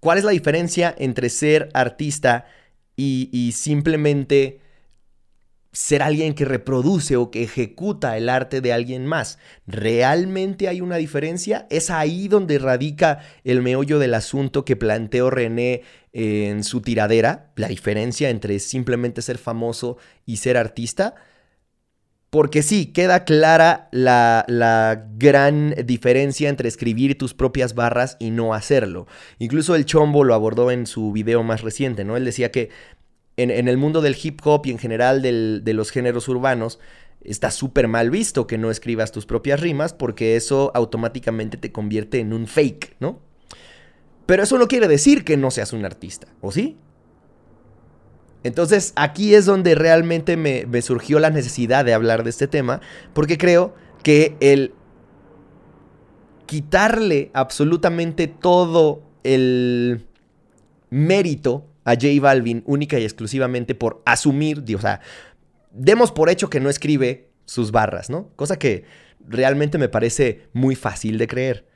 cuál 0.00 0.18
es 0.18 0.24
la 0.24 0.32
diferencia 0.32 0.92
entre 0.98 1.28
ser 1.28 1.68
artista 1.72 2.46
y, 2.96 3.30
y 3.32 3.52
simplemente 3.52 4.60
ser 5.78 6.02
alguien 6.02 6.34
que 6.34 6.44
reproduce 6.44 7.16
o 7.16 7.30
que 7.30 7.44
ejecuta 7.44 8.16
el 8.16 8.28
arte 8.30 8.60
de 8.60 8.72
alguien 8.72 9.06
más. 9.06 9.38
¿Realmente 9.68 10.66
hay 10.66 10.80
una 10.80 10.96
diferencia? 10.96 11.68
Es 11.70 11.88
ahí 11.88 12.26
donde 12.26 12.58
radica 12.58 13.20
el 13.44 13.62
meollo 13.62 14.00
del 14.00 14.14
asunto 14.14 14.64
que 14.64 14.74
planteó 14.74 15.30
René 15.30 15.82
en 16.12 16.64
su 16.64 16.80
tiradera, 16.80 17.52
la 17.54 17.68
diferencia 17.68 18.28
entre 18.28 18.58
simplemente 18.58 19.22
ser 19.22 19.38
famoso 19.38 19.98
y 20.26 20.38
ser 20.38 20.56
artista. 20.56 21.14
Porque 22.28 22.62
sí, 22.62 22.86
queda 22.86 23.24
clara 23.24 23.88
la, 23.92 24.44
la, 24.48 25.06
gran 25.14 25.74
diferencia 25.86 26.50
entre 26.50 26.68
escribir 26.68 27.16
tus 27.16 27.34
propias 27.34 27.74
barras 27.74 28.16
y 28.18 28.30
no 28.30 28.52
hacerlo. 28.52 29.06
Incluso 29.38 29.76
el 29.76 29.86
Chombo 29.86 30.24
lo 30.24 30.34
abordó 30.34 30.70
en 30.70 30.86
su 30.86 31.12
video 31.12 31.42
más 31.42 31.62
reciente, 31.62 32.04
¿no? 32.04 32.18
Él 32.18 32.26
decía 32.26 32.50
que 32.50 32.68
en, 33.38 33.68
el 33.68 33.76
mundo 33.78 34.00
del 34.00 34.16
hip 34.20 34.40
hop 34.44 34.66
y 34.66 34.72
en 34.72 34.78
general 34.78 35.22
de 35.22 35.72
los 35.72 35.90
géneros 35.90 36.28
urbanos, 36.28 36.78
está 37.22 37.50
súper 37.50 37.88
mal 37.88 38.10
visto 38.10 38.46
que 38.46 38.58
no 38.58 38.70
escribas 38.70 39.12
tus 39.12 39.26
propias 39.26 39.60
rimas 39.60 39.92
porque 39.92 40.36
eso 40.36 40.70
automáticamente 40.74 41.56
te 41.56 41.72
convierte 41.72 42.20
en 42.20 42.32
un 42.32 42.46
fake, 42.46 42.96
¿no? 43.00 43.20
Pero 44.26 44.42
eso 44.42 44.58
no 44.58 44.68
quiere 44.68 44.88
decir 44.88 45.24
que 45.24 45.36
no 45.36 45.50
seas 45.50 45.72
un 45.72 45.84
artista, 45.84 46.28
¿o 46.40 46.52
sí? 46.52 46.76
Entonces 48.42 48.92
aquí 48.96 49.34
es 49.34 49.46
donde 49.46 49.74
realmente 49.74 50.36
me, 50.36 50.66
me 50.66 50.82
surgió 50.82 51.18
la 51.18 51.30
necesidad 51.30 51.84
de 51.84 51.94
hablar 51.94 52.24
de 52.24 52.30
este 52.30 52.46
tema, 52.46 52.80
porque 53.14 53.38
creo 53.38 53.74
que 54.02 54.36
el 54.40 54.74
quitarle 56.46 57.30
absolutamente 57.34 58.26
todo 58.26 59.02
el 59.22 60.06
mérito 60.90 61.67
a 61.88 61.94
J 61.94 62.20
Balvin 62.20 62.62
única 62.66 62.98
y 62.98 63.04
exclusivamente 63.04 63.74
por 63.74 64.02
asumir, 64.04 64.62
o 64.74 64.80
sea, 64.80 65.00
demos 65.72 66.12
por 66.12 66.28
hecho 66.28 66.50
que 66.50 66.60
no 66.60 66.68
escribe 66.68 67.30
sus 67.46 67.70
barras, 67.70 68.10
¿no? 68.10 68.28
Cosa 68.36 68.58
que 68.58 68.84
realmente 69.26 69.78
me 69.78 69.88
parece 69.88 70.42
muy 70.52 70.74
fácil 70.74 71.16
de 71.16 71.26
creer. 71.26 71.66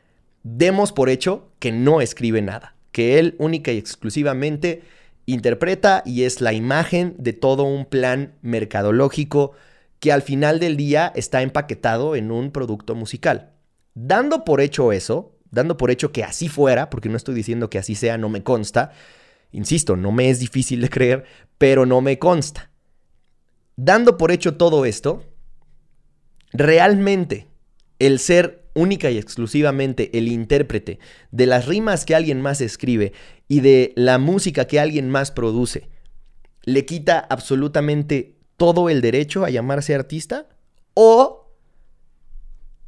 Demos 0.42 0.92
por 0.92 1.08
hecho 1.08 1.50
que 1.58 1.72
no 1.72 2.02
escribe 2.02 2.42
nada, 2.42 2.76
que 2.90 3.18
él 3.18 3.36
única 3.38 3.72
y 3.72 3.78
exclusivamente 3.78 4.82
interpreta 5.24 6.02
y 6.04 6.24
es 6.24 6.42
la 6.42 6.52
imagen 6.52 7.14
de 7.18 7.32
todo 7.32 7.62
un 7.62 7.86
plan 7.86 8.34
mercadológico 8.42 9.52
que 9.98 10.12
al 10.12 10.20
final 10.20 10.60
del 10.60 10.76
día 10.76 11.10
está 11.14 11.40
empaquetado 11.40 12.16
en 12.16 12.30
un 12.30 12.50
producto 12.50 12.94
musical. 12.94 13.52
Dando 13.94 14.44
por 14.44 14.60
hecho 14.60 14.92
eso, 14.92 15.38
dando 15.50 15.78
por 15.78 15.90
hecho 15.90 16.12
que 16.12 16.22
así 16.22 16.48
fuera, 16.48 16.90
porque 16.90 17.08
no 17.08 17.16
estoy 17.16 17.34
diciendo 17.34 17.70
que 17.70 17.78
así 17.78 17.94
sea, 17.94 18.18
no 18.18 18.28
me 18.28 18.42
consta, 18.42 18.92
Insisto, 19.52 19.96
no 19.96 20.12
me 20.12 20.30
es 20.30 20.40
difícil 20.40 20.80
de 20.80 20.88
creer, 20.88 21.24
pero 21.58 21.86
no 21.86 22.00
me 22.00 22.18
consta. 22.18 22.70
Dando 23.76 24.16
por 24.16 24.32
hecho 24.32 24.56
todo 24.56 24.84
esto, 24.84 25.24
realmente 26.52 27.48
el 27.98 28.18
ser 28.18 28.70
única 28.74 29.10
y 29.10 29.18
exclusivamente 29.18 30.16
el 30.18 30.28
intérprete 30.28 30.98
de 31.30 31.46
las 31.46 31.66
rimas 31.66 32.04
que 32.04 32.14
alguien 32.14 32.40
más 32.40 32.60
escribe 32.60 33.12
y 33.48 33.60
de 33.60 33.92
la 33.96 34.18
música 34.18 34.66
que 34.66 34.80
alguien 34.80 35.10
más 35.10 35.30
produce, 35.30 35.90
le 36.64 36.86
quita 36.86 37.18
absolutamente 37.18 38.36
todo 38.56 38.88
el 38.88 39.00
derecho 39.00 39.44
a 39.44 39.50
llamarse 39.50 39.94
artista 39.94 40.48
o 40.94 41.50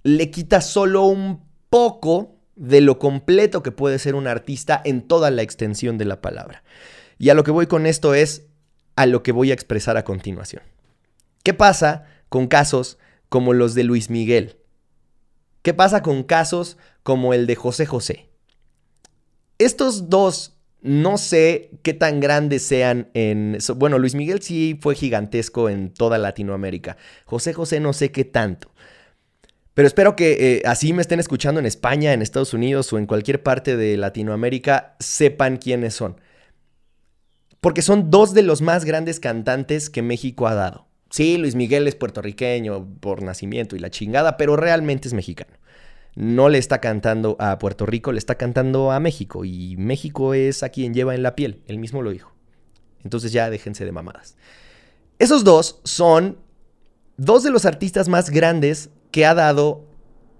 le 0.03 0.31
quita 0.31 0.61
solo 0.61 1.05
un 1.05 1.45
poco 1.69 2.34
de 2.57 2.81
lo 2.81 2.99
completo 2.99 3.63
que 3.63 3.73
puede 3.73 3.99
ser 3.99 4.15
un 4.15 4.27
artista 4.27 4.81
en 4.85 5.03
toda 5.03 5.31
la 5.31 5.43
extensión 5.43 5.99
de 5.99 6.05
la 6.05 6.21
palabra. 6.21 6.63
Y 7.19 7.31
a 7.31 7.35
lo 7.35 7.45
que 7.45 7.51
voy 7.51 7.67
con 7.67 7.87
esto 7.87 8.15
es 8.15 8.47
a 8.97 9.07
lo 9.07 9.23
que 9.23 9.33
voy 9.33 9.51
a 9.51 9.55
expresar 9.55 9.97
a 9.97 10.05
continuación. 10.05 10.63
¿Qué 11.43 11.55
pasa 11.55 12.05
con 12.29 12.47
casos 12.47 12.99
como 13.29 13.53
los 13.53 13.75
de 13.75 13.85
Luis 13.85 14.11
Miguel? 14.11 14.59
¿Qué 15.63 15.75
pasa 15.75 16.03
con 16.03 16.23
casos 16.23 16.77
como 17.03 17.35
el 17.35 17.47
de 17.47 17.57
José 17.57 17.87
José? 17.87 18.29
Estos 19.59 20.11
dos 20.11 20.55
no 20.85 21.17
sé 21.17 21.71
qué 21.83 21.95
tan 21.95 22.21
grandes 22.21 22.63
sean 22.63 23.09
en... 23.15 23.57
Bueno, 23.77 23.99
Luis 23.99 24.15
Miguel 24.15 24.43
sí 24.43 24.79
fue 24.83 24.95
gigantesco 24.95 25.71
en 25.71 25.95
toda 25.95 26.19
Latinoamérica. 26.19 26.99
José 27.25 27.55
José 27.55 27.81
no 27.81 27.95
sé 27.95 28.13
qué 28.13 28.25
tanto. 28.25 28.74
Pero 29.75 29.89
espero 29.89 30.15
que 30.15 30.59
eh, 30.59 30.63
así 30.65 30.93
me 30.93 31.03
estén 31.03 31.19
escuchando 31.19 31.59
en 31.59 31.67
España, 31.67 32.13
en 32.13 32.23
Estados 32.23 32.55
Unidos 32.55 32.93
o 32.93 32.99
en 32.99 33.07
cualquier 33.07 33.43
parte 33.43 33.77
de 33.77 33.97
Latinoamérica, 33.97 34.97
sepan 35.01 35.57
quiénes 35.57 35.95
son. 35.95 36.21
Porque 37.61 37.83
son 37.83 38.11
dos 38.11 38.35
de 38.35 38.43
los 38.43 38.63
más 38.63 38.85
grandes 38.85 39.19
cantantes 39.19 39.91
que 39.91 40.03
México 40.03 40.47
ha 40.47 40.55
dado. 40.55 40.87
Sí, 41.11 41.39
Luis 41.39 41.55
Miguel 41.55 41.89
es 41.89 41.97
puertorriqueño 41.97 42.87
por 43.01 43.23
nacimiento 43.23 43.75
y 43.75 43.81
la 43.81 43.91
chingada, 43.91 44.37
pero 44.37 44.57
realmente 44.57 45.09
es 45.09 45.15
mexicano. 45.15 45.53
No 46.15 46.49
le 46.49 46.59
está 46.59 46.81
cantando 46.81 47.37
a 47.41 47.59
Puerto 47.59 47.87
Rico, 47.87 48.13
le 48.13 48.19
está 48.19 48.37
cantando 48.37 48.93
a 48.93 49.01
México. 49.01 49.45
Y 49.45 49.77
México 49.77 50.35
es 50.35 50.63
a 50.63 50.69
quien 50.69 50.95
lleva 50.95 51.15
en 51.15 51.25
la 51.25 51.35
piel, 51.35 51.63
él 51.67 51.79
mismo 51.79 52.03
lo 52.03 52.11
dijo. 52.11 52.33
Entonces 53.03 53.33
ya 53.33 53.51
déjense 53.51 53.85
de 53.85 53.93
mamadas. 53.93 54.37
Esos 55.19 55.43
dos 55.43 55.81
son 55.85 56.39
dos 57.17 57.43
de 57.43 57.51
los 57.51 57.65
artistas 57.65 58.09
más 58.09 58.31
grandes 58.31 58.91
que 59.15 59.25
ha 59.25 59.35
dado 59.35 59.85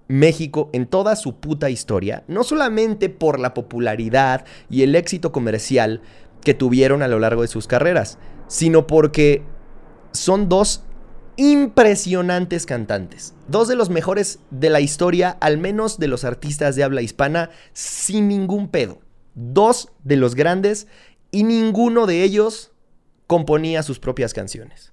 México 0.09 0.69
en 0.73 0.85
toda 0.85 1.15
su 1.15 1.39
puta 1.39 1.69
historia, 1.69 2.25
no 2.27 2.43
solamente 2.43 3.07
por 3.07 3.39
la 3.39 3.53
popularidad 3.53 4.43
y 4.69 4.81
el 4.81 4.97
éxito 4.97 5.31
comercial 5.31 6.01
que 6.41 6.53
tuvieron 6.53 7.01
a 7.01 7.07
lo 7.07 7.17
largo 7.19 7.41
de 7.41 7.47
sus 7.47 7.67
carreras, 7.67 8.17
sino 8.47 8.85
porque 8.85 9.43
son 10.11 10.49
dos 10.49 10.83
impresionantes 11.37 12.65
cantantes, 12.65 13.33
dos 13.47 13.69
de 13.69 13.77
los 13.77 13.89
mejores 13.89 14.39
de 14.51 14.69
la 14.69 14.81
historia, 14.81 15.37
al 15.39 15.57
menos 15.57 15.97
de 15.97 16.09
los 16.09 16.25
artistas 16.25 16.75
de 16.75 16.83
habla 16.83 17.01
hispana, 17.01 17.51
sin 17.71 18.27
ningún 18.27 18.67
pedo. 18.67 18.99
Dos 19.35 19.87
de 20.03 20.17
los 20.17 20.35
grandes 20.35 20.87
y 21.31 21.45
ninguno 21.45 22.07
de 22.07 22.23
ellos 22.23 22.73
componía 23.25 23.83
sus 23.83 23.99
propias 23.99 24.33
canciones. 24.33 24.91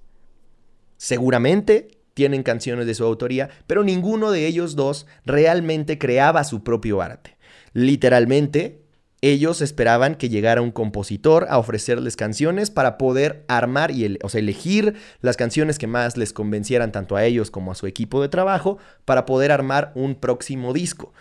Seguramente 0.95 1.99
tienen 2.13 2.43
canciones 2.43 2.85
de 2.85 2.93
su 2.93 3.03
autoría, 3.03 3.49
pero 3.67 3.83
ninguno 3.83 4.31
de 4.31 4.45
ellos 4.47 4.75
dos 4.75 5.07
realmente 5.25 5.97
creaba 5.97 6.43
su 6.43 6.63
propio 6.63 7.01
arte. 7.01 7.37
Literalmente, 7.73 8.83
ellos 9.21 9.61
esperaban 9.61 10.15
que 10.15 10.27
llegara 10.27 10.61
un 10.61 10.71
compositor 10.71 11.47
a 11.49 11.57
ofrecerles 11.57 12.17
canciones 12.17 12.69
para 12.69 12.97
poder 12.97 13.45
armar 13.47 13.91
y 13.91 14.19
o 14.21 14.27
sea, 14.27 14.39
elegir 14.39 14.95
las 15.21 15.37
canciones 15.37 15.79
que 15.79 15.87
más 15.87 16.17
les 16.17 16.33
convencieran 16.33 16.91
tanto 16.91 17.15
a 17.15 17.23
ellos 17.23 17.49
como 17.49 17.71
a 17.71 17.75
su 17.75 17.87
equipo 17.87 18.21
de 18.21 18.27
trabajo 18.27 18.77
para 19.05 19.25
poder 19.25 19.51
armar 19.51 19.93
un 19.95 20.15
próximo 20.15 20.73
disco. 20.73 21.13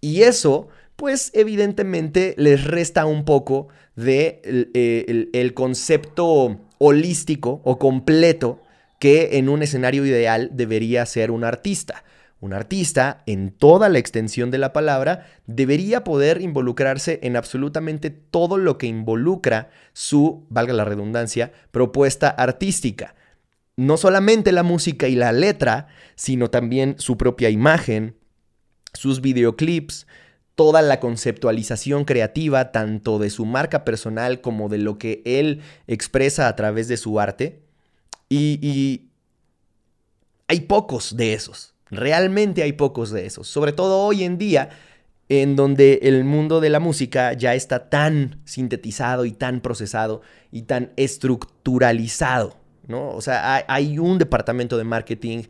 Y 0.00 0.22
eso, 0.22 0.68
pues 0.96 1.30
evidentemente 1.34 2.34
les 2.38 2.64
resta 2.64 3.04
un 3.04 3.26
poco 3.26 3.68
de 3.94 4.40
eh, 4.72 5.28
el 5.34 5.54
concepto 5.54 6.58
holístico 6.78 7.60
o 7.64 7.78
completo 7.78 8.63
que 8.98 9.38
en 9.38 9.48
un 9.48 9.62
escenario 9.62 10.04
ideal 10.06 10.50
debería 10.52 11.04
ser 11.06 11.30
un 11.30 11.44
artista. 11.44 12.04
Un 12.40 12.52
artista, 12.52 13.22
en 13.24 13.52
toda 13.52 13.88
la 13.88 13.98
extensión 13.98 14.50
de 14.50 14.58
la 14.58 14.74
palabra, 14.74 15.26
debería 15.46 16.04
poder 16.04 16.42
involucrarse 16.42 17.20
en 17.22 17.36
absolutamente 17.36 18.10
todo 18.10 18.58
lo 18.58 18.76
que 18.76 18.86
involucra 18.86 19.70
su, 19.94 20.44
valga 20.50 20.74
la 20.74 20.84
redundancia, 20.84 21.52
propuesta 21.70 22.28
artística. 22.28 23.14
No 23.76 23.96
solamente 23.96 24.52
la 24.52 24.62
música 24.62 25.08
y 25.08 25.14
la 25.14 25.32
letra, 25.32 25.88
sino 26.16 26.50
también 26.50 26.96
su 26.98 27.16
propia 27.16 27.48
imagen, 27.48 28.16
sus 28.92 29.20
videoclips, 29.20 30.06
toda 30.54 30.82
la 30.82 31.00
conceptualización 31.00 32.04
creativa, 32.04 32.72
tanto 32.72 33.18
de 33.18 33.30
su 33.30 33.46
marca 33.46 33.84
personal 33.84 34.40
como 34.40 34.68
de 34.68 34.78
lo 34.78 34.98
que 34.98 35.22
él 35.24 35.62
expresa 35.86 36.48
a 36.48 36.56
través 36.56 36.88
de 36.88 36.96
su 36.96 37.18
arte. 37.18 37.63
Y, 38.34 39.10
hay 40.46 40.60
pocos 40.60 41.16
de 41.16 41.32
esos, 41.32 41.74
realmente 41.90 42.62
hay 42.62 42.74
pocos 42.74 43.10
de 43.10 43.24
esos, 43.24 43.48
sobre 43.48 43.72
todo 43.72 44.00
hoy 44.00 44.24
en 44.24 44.36
día 44.36 44.68
en 45.30 45.56
donde 45.56 46.00
el 46.02 46.22
mundo 46.24 46.60
de 46.60 46.68
la 46.68 46.80
música 46.80 47.32
ya 47.32 47.54
está 47.54 47.88
tan 47.88 48.42
sintetizado 48.44 49.24
y 49.24 49.32
tan 49.32 49.62
procesado 49.62 50.20
y 50.52 50.62
tan 50.62 50.92
estructuralizado, 50.96 52.58
¿no? 52.86 53.08
O 53.08 53.22
sea, 53.22 53.54
hay, 53.54 53.62
hay, 53.68 53.98
un 53.98 54.18
departamento 54.18 54.76
de 54.76 54.84
marketing, 54.84 55.44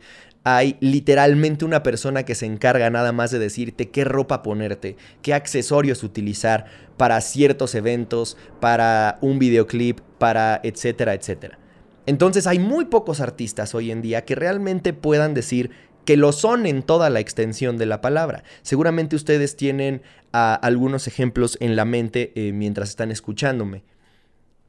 hay 0.45 0.77
literalmente 0.79 1.65
una 1.65 1.83
persona 1.83 2.23
que 2.23 2.35
se 2.35 2.45
encarga 2.45 2.89
nada 2.89 3.11
más 3.11 3.31
de 3.31 3.39
decirte 3.39 3.89
qué 3.89 4.05
ropa 4.05 4.43
ponerte, 4.43 4.95
qué 5.21 5.33
accesorios 5.33 6.03
utilizar 6.03 6.67
para 6.95 7.19
ciertos 7.19 7.75
eventos, 7.75 8.37
para 8.61 9.17
un 9.19 9.39
videoclip, 9.39 9.99
para 10.19 10.61
etcétera, 10.63 11.15
etcétera. 11.15 11.59
Entonces 12.05 12.47
hay 12.47 12.59
muy 12.59 12.85
pocos 12.85 13.19
artistas 13.19 13.73
hoy 13.75 13.91
en 13.91 14.01
día 14.01 14.25
que 14.25 14.35
realmente 14.35 14.93
puedan 14.93 15.33
decir 15.33 15.71
que 16.05 16.17
lo 16.17 16.31
son 16.31 16.65
en 16.67 16.83
toda 16.83 17.09
la 17.09 17.19
extensión 17.19 17.77
de 17.77 17.87
la 17.87 17.99
palabra. 17.99 18.43
Seguramente 18.61 19.15
ustedes 19.15 19.57
tienen 19.57 20.01
uh, 20.33 20.61
algunos 20.61 21.07
ejemplos 21.07 21.57
en 21.59 21.75
la 21.75 21.83
mente 21.83 22.31
eh, 22.35 22.53
mientras 22.53 22.89
están 22.89 23.11
escuchándome. 23.11 23.83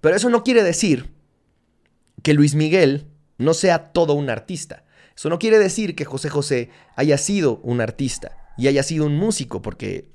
Pero 0.00 0.16
eso 0.16 0.30
no 0.30 0.42
quiere 0.42 0.62
decir 0.62 1.10
que 2.22 2.32
Luis 2.34 2.54
Miguel 2.54 3.06
no 3.38 3.54
sea 3.54 3.92
todo 3.92 4.14
un 4.14 4.30
artista. 4.30 4.84
Eso 5.14 5.28
no 5.28 5.38
quiere 5.38 5.58
decir 5.58 5.94
que 5.94 6.04
José 6.04 6.28
José 6.28 6.70
haya 6.94 7.18
sido 7.18 7.60
un 7.62 7.80
artista 7.80 8.36
y 8.56 8.68
haya 8.68 8.82
sido 8.82 9.06
un 9.06 9.16
músico, 9.16 9.62
porque 9.62 10.10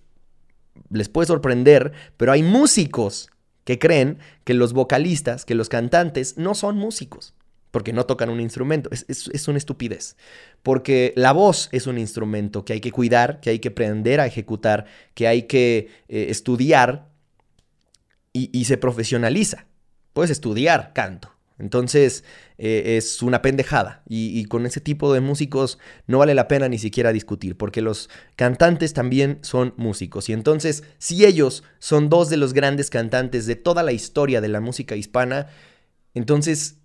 les 0.90 1.10
puede 1.10 1.28
sorprender, 1.28 1.92
pero 2.18 2.32
hay 2.32 2.44
músicos 2.44 3.31
que 3.63 3.80
creen 3.80 4.20
que 4.44 4.53
los 4.53 4.74
vocalistas, 4.74 5.46
que 5.46 5.56
los 5.56 5.70
cantantes 5.70 6.38
no 6.38 6.56
son 6.56 6.77
músicos 6.77 7.34
porque 7.72 7.94
no 7.94 8.06
tocan 8.06 8.30
un 8.30 8.39
instrumento. 8.39 8.89
Es, 8.91 9.06
es, 9.08 9.48
una 9.48 9.58
estupidez. 9.58 10.18
Porque 10.62 11.13
la 11.15 11.32
voz 11.32 11.70
es 11.72 11.88
un 11.88 11.98
instrumento 11.98 12.65
que 12.65 12.74
hay 12.74 12.82
que 12.82 12.91
cuidar, 12.91 13.39
que 13.39 13.50
hay 13.50 13.60
que 13.60 13.70
aprender 13.70 14.20
a 14.20 14.27
ejecutar, 14.27 14.86
que 15.13 15.27
hay 15.27 15.44
que 15.44 15.89
eh, 16.10 16.27
estudiar 16.30 17.08
y, 18.34 18.50
y, 18.58 18.65
se 18.65 18.77
profesionaliza. 18.77 19.65
Puedes 20.13 20.32
estudiar 20.32 20.91
canto. 20.94 21.32
Entonces 21.62 22.25
eh, 22.58 22.98
es 22.98 23.22
una 23.22 23.41
pendejada. 23.41 24.03
Y, 24.08 24.38
y, 24.38 24.46
con 24.46 24.65
ese 24.65 24.82
tipo 24.82 25.13
de 25.13 25.22
músicos 25.22 25.80
no 26.08 26.18
vale 26.18 26.36
la 26.36 26.50
pena 26.50 26.68
ni 26.68 26.80
siquiera 26.80 27.13
discutir, 27.13 27.56
porque 27.56 27.82
los 27.82 28.10
cantantes 28.36 28.94
también 28.94 29.39
son 29.41 29.74
músicos. 29.77 30.27
Y 30.27 30.34
entonces, 30.34 30.84
si 30.98 31.25
ellos 31.25 31.63
son 31.80 32.10
dos 32.10 32.30
de 32.30 32.38
los 32.38 32.53
grandes 32.53 32.89
cantantes 32.89 33.46
de 33.46 33.56
toda 33.56 33.84
la 33.84 33.94
historia 33.94 34.41
de 34.41 34.50
la 34.50 34.60
música 34.60 34.96
hispana, 34.96 35.48
entonces 36.13 36.82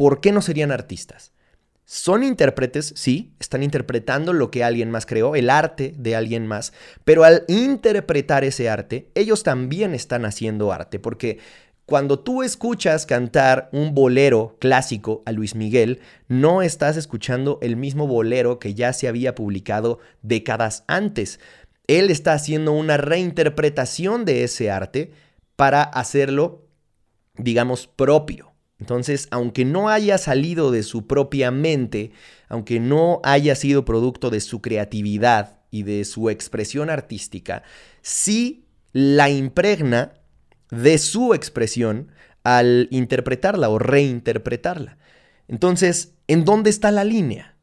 ¿por 0.00 0.22
qué 0.22 0.32
no 0.32 0.40
serían 0.40 0.72
artistas? 0.72 1.32
Son 1.84 2.24
intérpretes, 2.24 2.94
sí, 2.96 3.34
están 3.38 3.62
interpretando 3.62 4.32
lo 4.32 4.50
que 4.50 4.64
alguien 4.64 4.90
más 4.90 5.04
creó, 5.04 5.36
el 5.36 5.50
arte 5.50 5.92
de 5.94 6.16
alguien 6.16 6.46
más, 6.46 6.72
pero 7.04 7.22
al 7.22 7.44
interpretar 7.48 8.42
ese 8.42 8.70
arte, 8.70 9.10
ellos 9.14 9.42
también 9.42 9.92
están 9.92 10.24
haciendo 10.24 10.72
arte, 10.72 11.00
porque 11.00 11.38
cuando 11.90 12.20
tú 12.20 12.44
escuchas 12.44 13.04
cantar 13.04 13.68
un 13.72 13.96
bolero 13.96 14.56
clásico 14.60 15.24
a 15.26 15.32
Luis 15.32 15.56
Miguel, 15.56 15.98
no 16.28 16.62
estás 16.62 16.96
escuchando 16.96 17.58
el 17.62 17.74
mismo 17.74 18.06
bolero 18.06 18.60
que 18.60 18.74
ya 18.74 18.92
se 18.92 19.08
había 19.08 19.34
publicado 19.34 19.98
décadas 20.22 20.84
antes. 20.86 21.40
Él 21.88 22.08
está 22.10 22.34
haciendo 22.34 22.70
una 22.70 22.96
reinterpretación 22.96 24.24
de 24.24 24.44
ese 24.44 24.70
arte 24.70 25.10
para 25.56 25.82
hacerlo, 25.82 26.68
digamos, 27.34 27.88
propio. 27.88 28.52
Entonces, 28.78 29.26
aunque 29.32 29.64
no 29.64 29.88
haya 29.88 30.16
salido 30.16 30.70
de 30.70 30.84
su 30.84 31.08
propia 31.08 31.50
mente, 31.50 32.12
aunque 32.48 32.78
no 32.78 33.20
haya 33.24 33.56
sido 33.56 33.84
producto 33.84 34.30
de 34.30 34.38
su 34.38 34.62
creatividad 34.62 35.58
y 35.72 35.82
de 35.82 36.04
su 36.04 36.30
expresión 36.30 36.88
artística, 36.88 37.64
sí 38.00 38.64
la 38.92 39.28
impregna 39.28 40.12
de 40.70 40.98
su 40.98 41.34
expresión 41.34 42.08
al 42.42 42.88
interpretarla 42.90 43.68
o 43.68 43.78
reinterpretarla. 43.78 44.98
Entonces, 45.48 46.14
¿en 46.28 46.44
dónde 46.44 46.70
está 46.70 46.90
la 46.90 47.04
línea? 47.04 47.56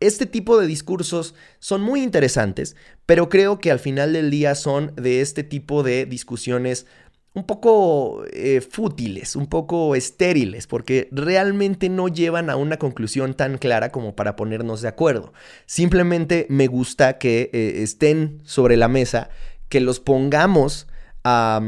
Este 0.00 0.26
tipo 0.26 0.58
de 0.58 0.66
discursos 0.66 1.34
son 1.58 1.82
muy 1.82 2.02
interesantes, 2.02 2.76
pero 3.06 3.28
creo 3.28 3.58
que 3.60 3.70
al 3.70 3.78
final 3.78 4.12
del 4.12 4.30
día 4.30 4.54
son 4.54 4.94
de 4.96 5.20
este 5.20 5.44
tipo 5.44 5.82
de 5.82 6.06
discusiones 6.06 6.86
un 7.34 7.44
poco 7.44 8.24
eh, 8.32 8.60
fútiles, 8.60 9.36
un 9.36 9.46
poco 9.46 9.94
estériles, 9.94 10.66
porque 10.66 11.08
realmente 11.12 11.88
no 11.88 12.08
llevan 12.08 12.50
a 12.50 12.56
una 12.56 12.78
conclusión 12.78 13.34
tan 13.34 13.58
clara 13.58 13.90
como 13.90 14.14
para 14.14 14.36
ponernos 14.36 14.82
de 14.82 14.88
acuerdo. 14.88 15.32
Simplemente 15.64 16.46
me 16.50 16.66
gusta 16.66 17.18
que 17.18 17.50
eh, 17.52 17.82
estén 17.82 18.40
sobre 18.44 18.76
la 18.76 18.88
mesa, 18.88 19.30
que 19.68 19.80
los 19.80 19.98
pongamos 19.98 20.86
a, 21.24 21.60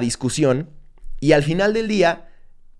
discusión 0.00 0.70
y 1.20 1.32
al 1.32 1.42
final 1.42 1.72
del 1.72 1.88
día 1.88 2.28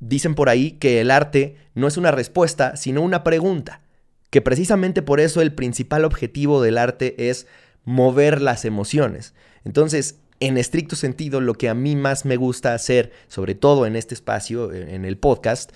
dicen 0.00 0.34
por 0.34 0.48
ahí 0.48 0.72
que 0.72 1.00
el 1.00 1.10
arte 1.10 1.56
no 1.74 1.86
es 1.86 1.96
una 1.96 2.10
respuesta, 2.10 2.76
sino 2.76 3.02
una 3.02 3.24
pregunta, 3.24 3.82
que 4.30 4.42
precisamente 4.42 5.02
por 5.02 5.20
eso 5.20 5.40
el 5.40 5.54
principal 5.54 6.04
objetivo 6.04 6.62
del 6.62 6.78
arte 6.78 7.30
es 7.30 7.46
mover 7.84 8.40
las 8.42 8.64
emociones. 8.64 9.34
Entonces, 9.64 10.20
en 10.40 10.58
estricto 10.58 10.96
sentido, 10.96 11.40
lo 11.40 11.54
que 11.54 11.68
a 11.68 11.74
mí 11.74 11.96
más 11.96 12.24
me 12.24 12.36
gusta 12.36 12.74
hacer, 12.74 13.12
sobre 13.28 13.54
todo 13.54 13.86
en 13.86 13.96
este 13.96 14.14
espacio, 14.14 14.72
en 14.72 15.04
el 15.04 15.16
podcast, 15.16 15.72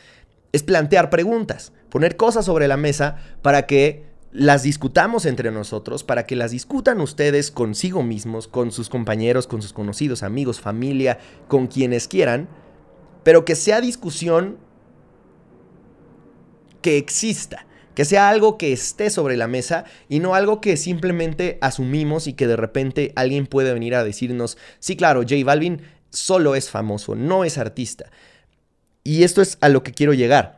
es 0.53 0.63
plantear 0.63 1.11
preguntas, 1.11 1.73
poner 1.89 2.17
cosas 2.17 2.45
sobre 2.45 2.69
la 2.69 2.77
mesa 2.77 3.17
para 3.43 3.67
que 3.67 4.05
las 4.31 4.63
discutamos 4.63 5.27
entre 5.27 5.51
nosotros, 5.51 6.05
para 6.05 6.27
que 6.27 6.37
las 6.37 6.51
discutan 6.51 7.01
ustedes 7.01 7.51
consigo 7.51 8.03
mismos, 8.03 8.47
con 8.47 8.73
sus 8.73 8.89
compañeros, 8.89 9.47
con 9.47 9.63
sus 9.63 9.73
conocidos, 9.73 10.23
amigos, 10.23 10.61
familia, 10.61 11.19
con 11.49 11.67
quienes 11.67 12.09
quieran, 12.09 12.49
pero 13.25 13.45
que 13.45 13.55
sea 13.55 13.81
discusión 13.81 14.59
que 16.83 16.99
exista, 16.99 17.67
que 17.95 18.05
sea 18.05 18.29
algo 18.29 18.59
que 18.59 18.73
esté 18.73 19.11
sobre 19.11 19.37
la 19.37 19.49
mesa 19.49 19.85
y 20.09 20.21
no 20.21 20.35
algo 20.35 20.61
que 20.61 20.77
simplemente 20.77 21.59
asumimos 21.61 22.27
y 22.27 22.35
que 22.35 22.47
de 22.47 22.57
repente 22.57 23.13
alguien 23.17 23.47
puede 23.47 23.73
venir 23.73 23.95
a 23.95 24.05
decirnos, 24.05 24.59
sí, 24.79 24.97
claro, 24.97 25.23
J 25.23 25.37
Balvin 25.45 25.83
solo 26.11 26.55
es 26.55 26.71
famoso, 26.71 27.15
no 27.15 27.45
es 27.45 27.59
artista. 27.59 28.11
Y 29.05 29.25
esto 29.25 29.43
es 29.43 29.59
a 29.61 29.69
lo 29.69 29.83
que 29.83 29.93
quiero 29.93 30.13
llegar. 30.13 30.58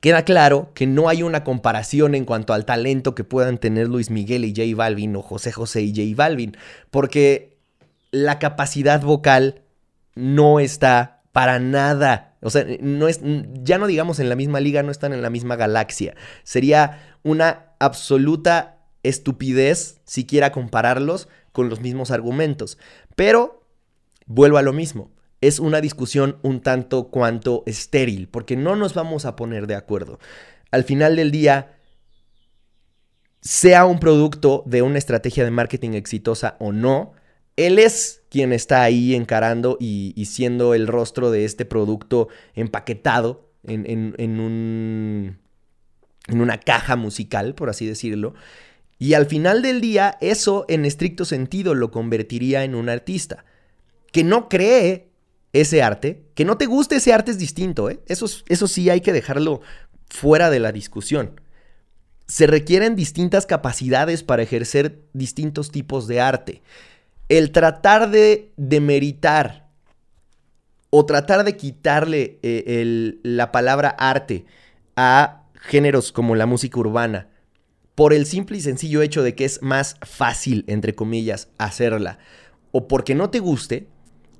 Queda 0.00 0.24
claro 0.24 0.70
que 0.74 0.86
no 0.86 1.08
hay 1.08 1.22
una 1.22 1.44
comparación 1.44 2.14
en 2.14 2.24
cuanto 2.24 2.52
al 2.52 2.64
talento 2.64 3.14
que 3.14 3.24
puedan 3.24 3.58
tener 3.58 3.88
Luis 3.88 4.10
Miguel 4.10 4.44
y 4.44 4.54
J 4.54 4.76
Balvin 4.76 5.16
o 5.16 5.22
José 5.22 5.52
José 5.52 5.82
y 5.82 5.90
J 5.90 6.16
Balvin, 6.16 6.56
porque 6.90 7.58
la 8.10 8.38
capacidad 8.38 9.00
vocal 9.00 9.62
no 10.14 10.60
está 10.60 11.22
para 11.32 11.58
nada 11.58 12.36
o 12.46 12.50
sea, 12.50 12.64
no 12.80 13.08
es, 13.08 13.20
ya 13.64 13.76
no 13.76 13.88
digamos 13.88 14.20
en 14.20 14.28
la 14.28 14.36
misma 14.36 14.60
liga, 14.60 14.84
no 14.84 14.92
están 14.92 15.12
en 15.12 15.20
la 15.20 15.30
misma 15.30 15.56
galaxia. 15.56 16.14
Sería 16.44 17.18
una 17.24 17.72
absoluta 17.80 18.78
estupidez 19.02 20.00
siquiera 20.04 20.52
compararlos 20.52 21.28
con 21.50 21.68
los 21.68 21.80
mismos 21.80 22.12
argumentos. 22.12 22.78
Pero, 23.16 23.66
vuelvo 24.26 24.58
a 24.58 24.62
lo 24.62 24.72
mismo, 24.72 25.10
es 25.46 25.58
una 25.58 25.80
discusión 25.80 26.38
un 26.42 26.60
tanto 26.60 27.08
cuanto 27.08 27.62
estéril, 27.66 28.28
porque 28.28 28.56
no 28.56 28.76
nos 28.76 28.94
vamos 28.94 29.24
a 29.24 29.36
poner 29.36 29.66
de 29.66 29.74
acuerdo. 29.74 30.18
Al 30.70 30.84
final 30.84 31.16
del 31.16 31.30
día, 31.30 31.76
sea 33.40 33.86
un 33.86 34.00
producto 34.00 34.64
de 34.66 34.82
una 34.82 34.98
estrategia 34.98 35.44
de 35.44 35.50
marketing 35.50 35.92
exitosa 35.92 36.56
o 36.58 36.72
no, 36.72 37.12
él 37.56 37.78
es 37.78 38.22
quien 38.28 38.52
está 38.52 38.82
ahí 38.82 39.14
encarando 39.14 39.76
y, 39.80 40.12
siendo 40.26 40.74
el 40.74 40.86
rostro 40.86 41.30
de 41.30 41.44
este 41.44 41.64
producto 41.64 42.28
empaquetado 42.54 43.50
en, 43.64 44.14
en, 44.18 44.40
un, 44.40 45.38
en 46.28 46.40
una 46.40 46.58
caja 46.58 46.96
musical, 46.96 47.54
por 47.54 47.70
así 47.70 47.86
decirlo. 47.86 48.34
Y 48.98 49.14
al 49.14 49.26
final 49.26 49.62
del 49.62 49.80
día, 49.80 50.18
eso 50.20 50.64
en 50.68 50.84
estricto 50.84 51.24
sentido 51.24 51.74
lo 51.74 51.90
convertiría 51.90 52.64
en 52.64 52.74
un 52.74 52.88
artista. 52.88 53.44
Que 54.12 54.24
no 54.24 54.48
cree 54.48 55.05
ese 55.60 55.82
arte, 55.82 56.24
que 56.34 56.44
no 56.44 56.58
te 56.58 56.66
guste 56.66 56.96
ese 56.96 57.12
arte 57.12 57.30
es 57.30 57.38
distinto, 57.38 57.90
¿eh? 57.90 58.00
eso, 58.06 58.28
sí 58.66 58.90
hay 58.90 59.00
que 59.00 59.12
dejarlo 59.12 59.60
fuera 60.08 60.50
de 60.50 60.60
la 60.60 60.72
discusión. 60.72 61.40
Se 62.26 62.46
requieren 62.46 62.96
distintas 62.96 63.46
capacidades 63.46 64.22
para 64.22 64.42
ejercer 64.42 65.00
distintos 65.12 65.70
tipos 65.70 66.06
de 66.06 66.20
arte 66.20 66.62
el 67.28 67.50
tratar 67.50 68.10
de 68.10 68.52
demeritar 68.56 69.68
o 70.90 71.06
tratar 71.06 71.44
de 71.44 71.56
quitarle 71.56 72.38
eh, 72.42 72.64
el, 72.80 73.20
la 73.22 73.50
palabra 73.50 73.88
arte 73.90 74.46
a 74.94 75.44
géneros 75.54 76.12
como 76.12 76.36
la 76.36 76.46
música 76.46 76.78
urbana 76.78 77.28
por 77.96 78.12
el 78.12 78.26
simple 78.26 78.58
y 78.58 78.60
sencillo 78.60 79.02
hecho 79.02 79.22
de 79.22 79.34
que 79.34 79.46
es 79.46 79.62
más 79.62 79.96
fácil, 80.02 80.64
entre 80.68 80.94
comillas, 80.94 81.48
hacerla, 81.58 82.18
o 82.70 82.86
porque 82.88 83.14
no 83.14 83.30
te 83.30 83.38
guste, 83.40 83.88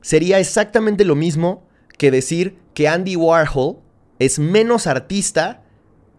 sería 0.06 0.38
exactamente 0.38 1.04
lo 1.04 1.16
mismo 1.16 1.66
que 1.98 2.12
decir 2.12 2.58
que 2.74 2.86
Andy 2.86 3.16
Warhol 3.16 3.78
es 4.20 4.38
menos 4.38 4.86
artista 4.86 5.64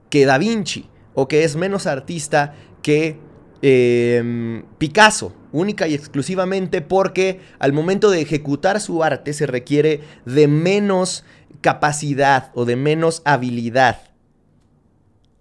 que 0.10 0.26
Da 0.26 0.38
Vinci, 0.38 0.90
o 1.14 1.30
que 1.30 1.46
es 1.46 1.56
menos 1.56 1.88
artista 1.88 2.54
que 2.82 3.18
eh, 3.62 4.62
Picasso, 4.78 5.34
única 5.54 5.88
y 5.88 5.94
exclusivamente 5.94 6.82
porque 6.82 7.40
al 7.60 7.72
momento 7.72 8.10
de 8.12 8.20
ejecutar 8.20 8.82
su 8.82 9.06
arte 9.06 9.32
se 9.32 9.48
requiere 9.48 10.02
de 10.26 10.50
menos 10.50 11.24
capacidad 11.62 12.52
o 12.56 12.66
de 12.66 12.76
menos 12.76 13.22
habilidad 13.24 14.02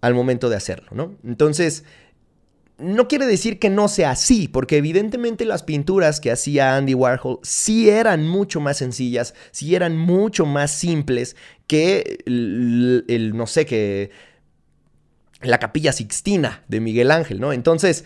al 0.03 0.15
momento 0.15 0.49
de 0.49 0.55
hacerlo, 0.55 0.91
¿no? 0.93 1.17
Entonces, 1.25 1.83
no 2.79 3.09
quiere 3.09 3.27
decir 3.27 3.59
que 3.59 3.71
no 3.71 3.89
sea 3.89 4.11
así, 4.11 4.49
porque 4.49 4.77
evidentemente 4.77 5.45
las 5.45 5.63
pinturas 5.63 6.21
que 6.21 6.31
hacía 6.31 6.77
Andy 6.77 6.95
Warhol 6.95 7.39
sí 7.43 7.89
eran 7.89 8.29
mucho 8.29 8.61
más 8.61 8.77
sencillas, 8.77 9.35
sí 9.51 9.75
eran 9.75 9.97
mucho 9.97 10.45
más 10.45 10.73
simples 10.73 11.37
que 11.67 12.19
el, 12.27 13.33
no 13.35 13.47
sé, 13.47 13.65
que 13.65 14.11
la 15.41 15.59
capilla 15.59 15.93
Sixtina 15.93 16.65
de 16.69 16.81
Miguel 16.81 17.11
Ángel, 17.11 17.41
¿no? 17.41 17.53
Entonces, 17.53 18.05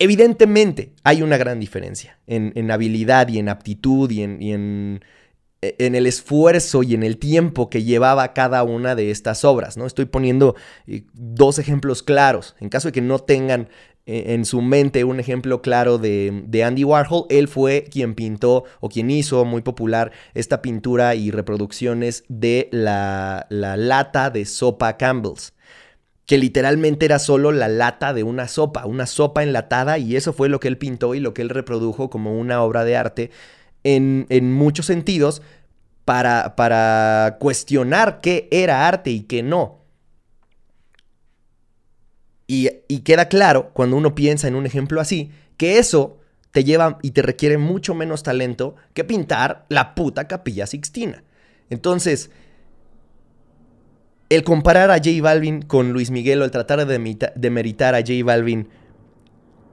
evidentemente 0.00 0.92
hay 1.04 1.22
una 1.22 1.36
gran 1.36 1.60
diferencia 1.60 2.18
en, 2.26 2.70
habilidad 2.70 3.28
y 3.28 3.38
en 3.38 3.48
aptitud 3.48 4.10
y 4.10 4.22
en, 4.22 4.42
y 4.42 4.52
en, 4.52 5.04
en, 5.60 5.94
el 5.94 6.08
esfuerzo 6.08 6.82
y 6.82 6.94
en 6.94 7.04
el 7.04 7.18
tiempo 7.18 7.70
que 7.70 7.84
llevaba 7.84 8.32
cada 8.32 8.64
una 8.64 8.96
de 8.96 9.12
estas 9.12 9.44
obras, 9.44 9.76
¿no? 9.76 9.86
Estoy 9.86 10.06
poniendo 10.06 10.56
eh, 10.88 11.04
dos 11.12 11.60
ejemplos 11.60 12.02
claros. 12.02 12.56
En 12.58 12.68
caso 12.68 12.88
de 12.88 12.92
que 12.92 13.00
no 13.00 13.20
tengan 13.20 13.68
en 14.06 14.44
su 14.44 14.62
mente 14.62 15.04
un 15.04 15.20
ejemplo 15.20 15.62
claro 15.62 15.98
de, 15.98 16.42
de, 16.46 16.64
Andy 16.64 16.84
Warhol. 16.84 17.26
Él 17.28 17.48
fue 17.48 17.84
quien 17.90 18.14
pintó 18.14 18.64
o 18.80 18.88
quien 18.88 19.10
hizo 19.10 19.44
muy 19.44 19.62
popular 19.62 20.12
esta 20.34 20.62
pintura 20.62 21.14
y 21.14 21.30
reproducciones 21.30 22.24
de 22.28 22.68
la, 22.72 23.46
la 23.48 23.76
lata 23.76 24.30
de 24.30 24.44
sopa 24.44 24.96
Campbell's 24.96 25.54
que 26.26 26.38
literalmente 26.38 27.04
era 27.04 27.18
solo 27.18 27.52
la 27.52 27.68
lata 27.68 28.14
de 28.14 28.22
una 28.22 28.48
sopa, 28.48 28.86
una 28.86 29.06
sopa 29.06 29.42
enlatada, 29.42 29.98
y 29.98 30.16
eso 30.16 30.32
fue 30.32 30.48
lo 30.48 30.60
que 30.60 30.68
él 30.68 30.78
pintó 30.78 31.14
y 31.14 31.20
lo 31.20 31.34
que 31.34 31.42
él 31.42 31.48
reprodujo 31.48 32.10
como 32.10 32.38
una 32.38 32.62
obra 32.62 32.84
de 32.84 32.96
arte 32.96 33.30
en, 33.84 34.26
en 34.28 34.52
muchos 34.52 34.86
sentidos 34.86 35.42
para, 36.04 36.56
para 36.56 37.36
cuestionar 37.38 38.20
qué 38.20 38.48
era 38.50 38.88
arte 38.88 39.10
y 39.10 39.22
qué 39.22 39.42
no. 39.42 39.81
Y, 42.46 42.68
queda 43.00 43.28
claro, 43.28 43.70
cuando 43.72 43.96
uno 43.96 44.14
piensa 44.14 44.48
en 44.48 44.56
un 44.56 44.66
ejemplo 44.66 45.00
así, 45.00 45.30
que 45.56 45.78
eso 45.78 46.18
te 46.50 46.64
lleva 46.64 46.98
y 47.02 47.12
te 47.12 47.22
requiere 47.22 47.56
mucho 47.56 47.94
menos 47.94 48.22
talento 48.22 48.76
que 48.92 49.04
pintar 49.04 49.64
la 49.68 49.94
puta 49.94 50.28
capilla 50.28 50.66
sixtina. 50.66 51.24
Entonces, 51.70 52.30
el 54.28 54.44
comparar 54.44 54.90
a 54.90 54.98
J 54.98 55.10
Balvin 55.22 55.62
con 55.62 55.92
Luis 55.92 56.10
Miguel 56.10 56.42
o 56.42 56.44
el 56.44 56.50
tratar 56.50 56.84
de, 56.84 57.32
demeritar 57.36 57.94
a 57.94 58.00
J 58.00 58.12
Balvin 58.24 58.68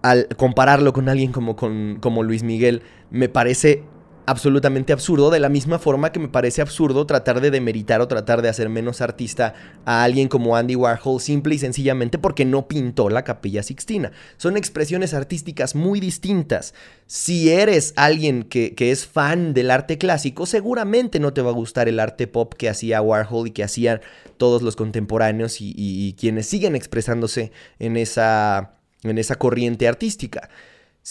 al 0.01 0.27
compararlo 0.37 0.93
con 0.93 1.09
alguien 1.09 1.33
como, 1.33 1.57
con, 1.57 1.97
como 1.99 2.23
Luis 2.23 2.43
Miguel 2.43 2.81
me 3.09 3.27
parece 3.27 3.83
absolutamente 4.29 4.93
absurdo, 4.93 5.31
de 5.31 5.39
la 5.39 5.49
misma 5.49 5.79
forma 5.79 6.11
que 6.11 6.19
me 6.19 6.27
parece 6.27 6.61
absurdo 6.61 7.07
tratar 7.07 7.41
de 7.41 7.49
demeritar 7.49 7.99
o 7.99 8.07
tratar 8.07 8.43
de 8.43 8.49
hacer 8.49 8.69
menos 8.69 9.01
artista 9.01 9.55
a 9.85 10.03
alguien 10.03 10.27
como 10.27 10.55
Andy 10.55 10.75
Warhol 10.75 11.19
simple 11.19 11.55
y 11.55 11.57
sencillamente 11.57 12.19
porque 12.19 12.45
no 12.45 12.67
pintó 12.67 13.09
la 13.09 13.23
capilla 13.23 13.63
sixtina. 13.63 14.11
Son 14.37 14.55
expresiones 14.55 15.15
artísticas 15.15 15.73
muy 15.73 15.99
distintas. 15.99 16.75
Si 17.07 17.49
eres 17.49 17.93
alguien 17.95 18.43
que, 18.43 18.75
es 18.77 19.07
fan 19.07 19.53
del 19.55 19.71
arte 19.71 19.97
clásico, 19.97 20.45
seguramente 20.45 21.19
no 21.19 21.33
te 21.33 21.41
va 21.41 21.49
a 21.49 21.53
gustar 21.53 21.89
el 21.89 21.99
arte 21.99 22.27
pop 22.27 22.53
que 22.53 22.69
hacía 22.69 23.01
Warhol 23.01 23.47
y 23.47 23.51
que 23.51 23.63
hacían 23.63 24.01
todos 24.37 24.61
los 24.61 24.75
contemporáneos 24.75 25.59
y, 25.59 25.73
y 25.75 26.13
quienes 26.13 26.45
siguen 26.45 26.75
expresándose 26.75 27.51
en 27.79 27.97
esa, 27.97 28.75
en 29.01 29.17
esa 29.17 29.37
corriente 29.37 29.87
artística. 29.87 30.49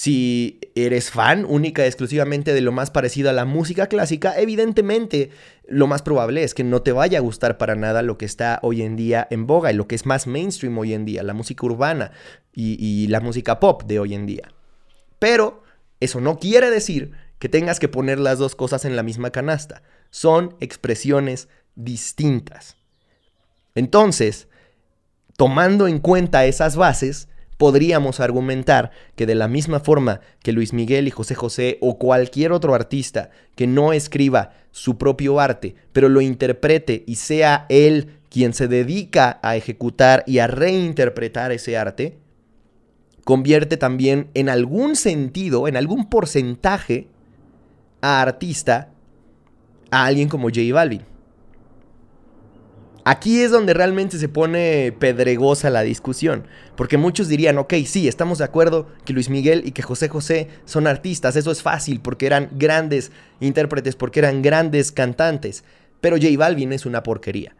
Si 0.01 0.61
eres 0.77 1.11
fan 1.11 1.45
única 1.45 1.83
y 1.83 1.89
exclusivamente 1.89 2.55
de 2.55 2.61
lo 2.61 2.71
más 2.71 2.89
parecido 2.89 3.31
a 3.31 3.33
la 3.33 3.45
música 3.45 3.89
clásica, 3.89 4.39
evidentemente 4.39 5.31
lo 5.67 5.89
más 5.89 6.03
probable 6.03 6.45
es 6.45 6.55
que 6.55 6.63
no 6.63 6.83
te 6.83 6.93
vaya 6.93 7.19
a 7.19 7.21
gustar 7.21 7.59
para 7.59 7.75
nada 7.75 8.03
lo 8.03 8.17
que 8.17 8.25
está 8.25 8.61
hoy 8.63 8.83
en 8.83 8.95
día 8.95 9.27
en 9.29 9.49
boga 9.49 9.73
y 9.73 9.75
lo 9.75 9.89
que 9.89 9.97
es 9.97 10.07
más 10.07 10.29
mainstream 10.29 10.79
hoy 10.79 10.95
en 10.95 11.05
día, 11.05 11.25
la 11.25 11.35
música 11.35 11.67
urbana 11.67 12.13
y, 12.53 12.77
y 12.79 13.09
la 13.09 13.19
música 13.19 13.59
pop 13.59 13.83
de 13.87 13.99
hoy 13.99 14.15
en 14.15 14.27
día. 14.27 14.55
Pero 15.19 15.65
eso 15.99 16.21
no 16.21 16.39
quiere 16.39 16.71
decir 16.71 17.11
que 17.41 17.49
tengas 17.49 17.81
que 17.81 17.89
poner 17.89 18.21
las 18.21 18.39
dos 18.39 18.55
cosas 18.55 18.85
en 18.85 18.95
la 18.95 19.03
misma 19.03 19.31
canasta. 19.31 19.83
Son 20.11 20.55
expresiones 20.61 21.49
distintas. 21.75 22.77
Entonces, 23.75 24.47
tomando 25.37 25.89
en 25.89 25.99
cuenta 25.99 26.47
esas 26.47 26.77
bases, 26.77 27.27
podríamos 27.59 28.21
argumentar 28.21 28.93
que 29.17 29.27
de 29.27 29.35
la 29.35 29.49
misma 29.49 29.81
forma 29.81 30.21
que 30.43 30.53
Luis 30.53 30.73
Miguel 30.73 31.07
y 31.09 31.11
José 31.11 31.35
José 31.35 31.77
o 31.83 31.99
cualquier 31.99 32.53
otro 32.53 32.75
artista 32.75 33.31
que 33.55 33.67
no 33.67 33.93
escriba 33.93 34.53
su 34.71 34.97
propio 34.97 35.41
arte, 35.41 35.75
pero 35.93 36.09
lo 36.09 36.23
interprete 36.23 37.05
y 37.07 37.17
sea 37.17 37.67
él 37.69 38.21
quien 38.31 38.55
se 38.55 38.69
dedica 38.69 39.41
a 39.43 39.57
ejecutar 39.57 40.23
y 40.27 40.39
a 40.39 40.47
reinterpretar 40.47 41.51
ese 41.51 41.77
arte, 41.77 42.19
convierte 43.25 43.77
también 43.77 44.31
en 44.35 44.49
algún 44.49 44.97
sentido, 44.97 45.67
en 45.67 45.77
algún 45.77 46.09
porcentaje, 46.09 47.09
a 48.01 48.23
artista 48.23 48.91
a 49.91 50.07
alguien 50.07 50.29
como 50.29 50.49
J 50.49 50.61
Balvin. 50.73 51.03
Aquí 53.11 53.41
es 53.41 53.51
donde 53.51 53.73
realmente 53.73 54.19
se 54.19 54.29
pone 54.29 54.93
pedregosa 54.93 55.71
la 55.71 55.81
discusión, 55.81 56.47
porque 56.77 56.99
muchos 56.99 57.27
dirían, 57.27 57.57
ok, 57.57 57.73
sí, 57.87 58.07
estamos 58.07 58.37
de 58.37 58.45
acuerdo 58.45 58.87
que 59.07 59.15
Luis 59.15 59.31
Miguel 59.31 59.63
y 59.65 59.73
que 59.73 59.81
José 59.81 60.11
José 60.11 60.49
son 60.67 60.87
artistas, 60.87 61.35
eso 61.35 61.51
es 61.51 61.63
fácil, 61.63 62.01
porque 62.01 62.27
eran 62.27 62.51
grandes 62.53 63.11
intérpretes, 63.41 63.97
porque 63.97 64.19
eran 64.19 64.43
grandes 64.43 64.93
cantantes, 64.93 65.65
pero 66.03 66.17
J 66.17 66.37
Balvin 66.37 66.75
es 66.75 66.85
una 66.85 67.03
porquería. 67.03 67.57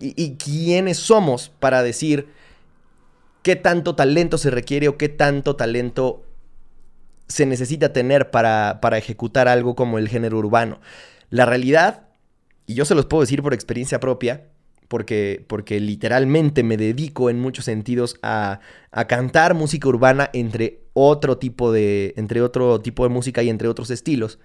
¿Y, 0.00 0.34
quiénes 0.34 0.96
somos 0.96 1.52
para 1.60 1.84
decir 1.84 2.26
qué 3.44 3.54
tanto 3.54 3.94
talento 3.94 4.38
se 4.38 4.50
requiere 4.50 4.88
o 4.88 4.98
qué 4.98 5.08
tanto 5.08 5.54
talento 5.54 6.24
se 7.28 7.46
necesita 7.46 7.92
tener 7.92 8.32
para, 8.32 8.80
para 8.82 8.98
ejecutar 8.98 9.46
algo 9.46 9.76
como 9.76 9.98
el 9.98 10.08
género 10.08 10.38
urbano? 10.38 10.80
La 11.30 11.46
realidad 11.46 12.05
y 12.66 12.74
yo 12.74 12.84
se 12.84 12.94
los 12.94 13.06
puedo 13.06 13.22
decir 13.22 13.42
por 13.42 13.54
experiencia 13.54 14.00
propia, 14.00 14.48
porque, 14.88 15.44
porque 15.46 15.80
literalmente 15.80 16.62
me 16.62 16.76
dedico 16.76 17.30
en 17.30 17.40
muchos 17.40 17.64
sentidos 17.64 18.16
a, 18.22 18.60
a, 18.90 19.06
cantar 19.06 19.54
música 19.54 19.88
urbana 19.88 20.30
entre 20.32 20.80
otro, 20.92 21.38
tipo 21.38 21.72
de, 21.72 22.14
entre 22.16 22.40
otro 22.42 22.80
tipo 22.80 23.02
de 23.02 23.08
música 23.08 23.42
y 23.42 23.50
entre 23.50 23.68
otros 23.68 23.90
estilos. 23.90 24.38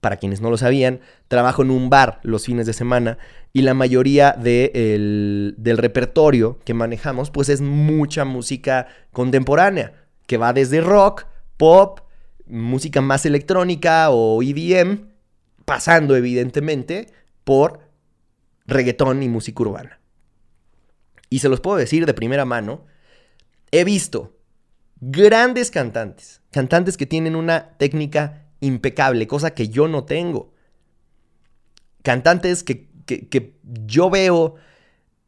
Para 0.00 0.16
quienes 0.16 0.40
no 0.40 0.50
lo 0.50 0.56
sabían, 0.56 1.00
trabajo 1.28 1.62
en 1.62 1.70
un 1.70 1.88
bar 1.88 2.18
los 2.24 2.46
fines 2.46 2.66
de 2.66 2.72
semana 2.72 3.18
y 3.52 3.62
la 3.62 3.72
mayoría 3.72 4.32
de 4.32 4.72
el, 4.74 5.54
del 5.58 5.78
repertorio 5.78 6.58
que 6.64 6.74
manejamos 6.74 7.30
pues 7.30 7.48
es 7.48 7.60
mucha 7.60 8.24
música 8.24 8.88
contemporánea, 9.12 9.92
que 10.26 10.38
va 10.38 10.52
desde 10.52 10.80
rock, 10.80 11.26
pop, 11.56 12.00
música 12.46 13.00
más 13.00 13.24
electrónica 13.26 14.10
o 14.10 14.42
EDM, 14.42 15.06
pasando 15.64 16.16
evidentemente 16.16 17.06
por 17.44 17.80
reggaetón 18.66 19.22
y 19.22 19.28
música 19.28 19.62
urbana. 19.62 20.00
Y 21.28 21.38
se 21.38 21.48
los 21.48 21.60
puedo 21.60 21.76
decir 21.76 22.06
de 22.06 22.14
primera 22.14 22.44
mano, 22.44 22.84
he 23.70 23.84
visto 23.84 24.36
grandes 25.00 25.70
cantantes, 25.70 26.42
cantantes 26.50 26.96
que 26.96 27.06
tienen 27.06 27.36
una 27.36 27.70
técnica 27.78 28.46
impecable, 28.60 29.26
cosa 29.26 29.54
que 29.54 29.68
yo 29.68 29.88
no 29.88 30.04
tengo. 30.04 30.52
Cantantes 32.02 32.62
que, 32.62 32.88
que, 33.06 33.28
que 33.28 33.56
yo 33.62 34.10
veo 34.10 34.56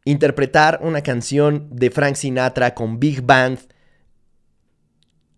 interpretar 0.04 0.80
una 0.82 1.02
canción 1.02 1.68
de 1.70 1.90
Frank 1.90 2.16
Sinatra 2.16 2.74
con 2.74 3.00
Big 3.00 3.22
Band 3.22 3.58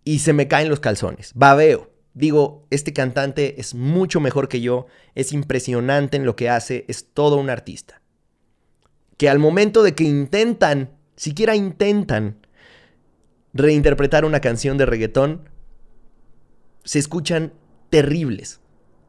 y 0.03 0.19
se 0.19 0.33
me 0.33 0.47
caen 0.47 0.69
los 0.69 0.79
calzones. 0.79 1.31
Babeo 1.33 1.96
digo, 2.17 2.65
este 2.71 2.93
cantante 2.93 3.61
es 3.61 3.75
mucho 3.75 4.19
mejor 4.19 4.49
que 4.49 4.59
yo, 4.59 4.87
es 5.13 5.33
impresionante 5.33 6.17
en 6.17 6.25
lo 6.25 6.35
que 6.35 6.49
hace, 6.49 6.83
es 6.87 7.07
todo 7.13 7.37
un 7.37 7.49
artista. 7.49 8.01
Que 9.17 9.29
al 9.29 9.37
momento 9.37 9.83
de 9.83 9.93
que 9.93 10.03
intentan, 10.03 10.89
siquiera 11.15 11.55
intentan, 11.55 12.37
reinterpretar 13.53 14.25
una 14.25 14.39
canción 14.39 14.77
de 14.77 14.87
reggaetón, 14.87 15.47
se 16.83 16.97
escuchan 16.97 17.53
terribles. 17.91 18.61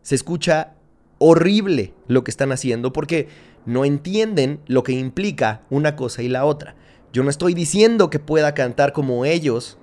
Se 0.02 0.14
escucha 0.14 0.74
horrible 1.18 1.94
lo 2.08 2.24
que 2.24 2.30
están 2.30 2.52
haciendo 2.52 2.92
porque 2.92 3.28
no 3.64 3.84
entienden 3.84 4.60
lo 4.66 4.82
que 4.82 4.92
implica 4.92 5.62
una 5.70 5.96
cosa 5.96 6.22
y 6.22 6.28
la 6.28 6.44
otra. 6.44 6.76
Yo 7.12 7.22
no 7.22 7.30
estoy 7.30 7.54
diciendo 7.54 8.10
que 8.10 8.18
pueda 8.18 8.52
cantar 8.52 8.92
como 8.92 9.24
ellos 9.24 9.77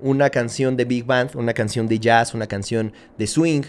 una 0.00 0.30
canción 0.30 0.76
de 0.76 0.84
big 0.84 1.04
band, 1.04 1.34
una 1.34 1.54
canción 1.54 1.88
de 1.88 1.98
jazz, 1.98 2.34
una 2.34 2.46
canción 2.46 2.92
de 3.16 3.26
swing, 3.26 3.62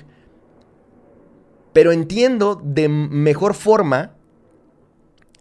pero 1.73 1.91
entiendo 1.91 2.59
de 2.63 2.89
mejor 2.89 3.53
forma 3.53 4.15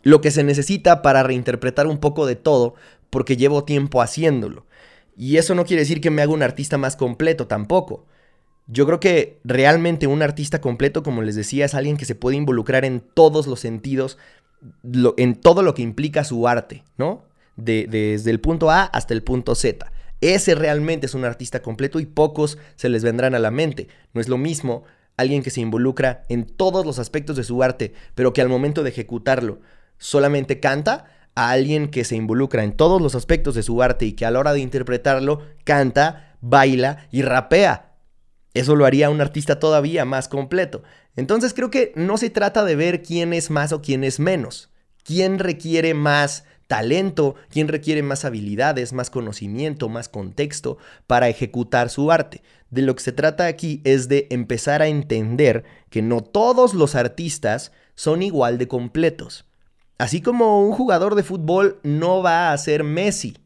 lo 0.02 0.20
que 0.20 0.30
se 0.30 0.44
necesita 0.44 1.02
para 1.02 1.22
reinterpretar 1.22 1.86
un 1.86 1.98
poco 1.98 2.26
de 2.26 2.36
todo, 2.36 2.74
porque 3.10 3.36
llevo 3.36 3.64
tiempo 3.64 4.02
haciéndolo. 4.02 4.66
Y 5.16 5.36
eso 5.36 5.54
no 5.54 5.64
quiere 5.64 5.82
decir 5.82 6.00
que 6.00 6.10
me 6.10 6.22
haga 6.22 6.32
un 6.32 6.42
artista 6.42 6.78
más 6.78 6.96
completo 6.96 7.46
tampoco. 7.46 8.06
Yo 8.66 8.86
creo 8.86 9.00
que 9.00 9.40
realmente 9.44 10.06
un 10.06 10.22
artista 10.22 10.60
completo, 10.60 11.02
como 11.02 11.22
les 11.22 11.34
decía, 11.34 11.64
es 11.64 11.74
alguien 11.74 11.96
que 11.96 12.04
se 12.04 12.14
puede 12.14 12.36
involucrar 12.36 12.84
en 12.84 13.00
todos 13.00 13.46
los 13.46 13.60
sentidos, 13.60 14.18
en 15.16 15.34
todo 15.34 15.62
lo 15.62 15.74
que 15.74 15.82
implica 15.82 16.24
su 16.24 16.46
arte, 16.46 16.84
¿no? 16.96 17.26
desde 17.58 18.30
el 18.30 18.40
punto 18.40 18.70
A 18.70 18.84
hasta 18.84 19.14
el 19.14 19.22
punto 19.22 19.54
Z. 19.54 19.90
Ese 20.20 20.54
realmente 20.54 21.06
es 21.06 21.14
un 21.14 21.24
artista 21.24 21.62
completo 21.62 22.00
y 22.00 22.06
pocos 22.06 22.58
se 22.76 22.88
les 22.88 23.04
vendrán 23.04 23.34
a 23.34 23.38
la 23.38 23.50
mente. 23.50 23.88
No 24.12 24.20
es 24.20 24.28
lo 24.28 24.38
mismo 24.38 24.84
alguien 25.16 25.42
que 25.42 25.50
se 25.50 25.60
involucra 25.60 26.22
en 26.28 26.44
todos 26.44 26.84
los 26.84 26.98
aspectos 26.98 27.36
de 27.36 27.44
su 27.44 27.62
arte, 27.62 27.92
pero 28.14 28.32
que 28.32 28.40
al 28.40 28.48
momento 28.48 28.82
de 28.82 28.90
ejecutarlo 28.90 29.60
solamente 29.98 30.60
canta, 30.60 31.06
a 31.38 31.50
alguien 31.50 31.88
que 31.88 32.02
se 32.02 32.16
involucra 32.16 32.64
en 32.64 32.72
todos 32.72 33.00
los 33.00 33.14
aspectos 33.14 33.54
de 33.54 33.62
su 33.62 33.80
arte 33.80 34.06
y 34.06 34.14
que 34.14 34.26
a 34.26 34.30
la 34.32 34.40
hora 34.40 34.52
de 34.52 34.58
interpretarlo 34.58 35.42
canta, 35.62 36.36
baila 36.40 37.06
y 37.12 37.22
rapea. 37.22 37.92
Eso 38.54 38.74
lo 38.74 38.84
haría 38.84 39.08
un 39.08 39.20
artista 39.20 39.60
todavía 39.60 40.04
más 40.04 40.26
completo. 40.26 40.82
Entonces 41.14 41.54
creo 41.54 41.70
que 41.70 41.92
no 41.94 42.18
se 42.18 42.30
trata 42.30 42.64
de 42.64 42.74
ver 42.74 43.04
quién 43.04 43.32
es 43.32 43.50
más 43.50 43.72
o 43.72 43.82
quién 43.82 44.02
es 44.02 44.18
menos, 44.18 44.70
quién 45.04 45.38
requiere 45.38 45.94
más 45.94 46.42
talento, 46.68 47.34
quién 47.48 47.66
requiere 47.66 48.02
más 48.02 48.24
habilidades, 48.24 48.92
más 48.92 49.10
conocimiento, 49.10 49.88
más 49.88 50.08
contexto 50.08 50.78
para 51.08 51.28
ejecutar 51.28 51.90
su 51.90 52.12
arte. 52.12 52.42
De 52.70 52.82
lo 52.82 52.94
que 52.94 53.02
se 53.02 53.12
trata 53.12 53.46
aquí 53.46 53.80
es 53.84 54.08
de 54.08 54.28
empezar 54.30 54.82
a 54.82 54.86
entender 54.86 55.64
que 55.90 56.02
no 56.02 56.20
todos 56.20 56.74
los 56.74 56.94
artistas 56.94 57.72
son 57.94 58.22
igual 58.22 58.58
de 58.58 58.68
completos. 58.68 59.46
Así 59.96 60.20
como 60.20 60.64
un 60.64 60.72
jugador 60.72 61.14
de 61.16 61.24
fútbol 61.24 61.80
no 61.82 62.22
va 62.22 62.52
a 62.52 62.58
ser 62.58 62.84
Messi. 62.84 63.38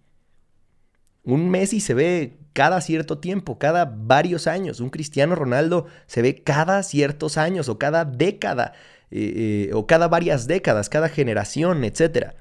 Un 1.23 1.49
Messi 1.49 1.81
se 1.81 1.95
ve 1.95 2.39
cada 2.53 2.81
cierto 2.81 3.19
tiempo, 3.19 3.57
cada 3.57 3.85
varios 3.85 4.49
años. 4.49 4.81
Un 4.81 4.91
Cristiano 4.91 5.37
Ronaldo 5.37 5.87
se 6.07 6.21
ve 6.21 6.43
cada 6.43 6.83
ciertos 6.83 7.39
años 7.39 7.69
o 7.69 7.79
cada 7.79 8.05
década 8.05 8.73
eh, 9.13 9.69
eh, 9.69 9.75
o 9.75 9.87
cada 9.87 10.09
varias 10.09 10.47
décadas, 10.47 10.89
cada 10.89 11.09
generación, 11.09 11.85
etc. 11.85 12.35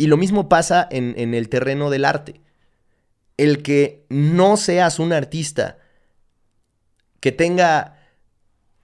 Y 0.00 0.06
lo 0.06 0.16
mismo 0.16 0.48
pasa 0.48 0.88
en, 0.90 1.34
el 1.34 1.50
terreno 1.50 1.90
del 1.90 2.06
arte. 2.06 2.40
El 3.36 3.62
que 3.62 4.06
no 4.08 4.56
seas 4.56 4.98
un 4.98 5.12
artista 5.12 5.76
que 7.20 7.32
tenga 7.32 7.98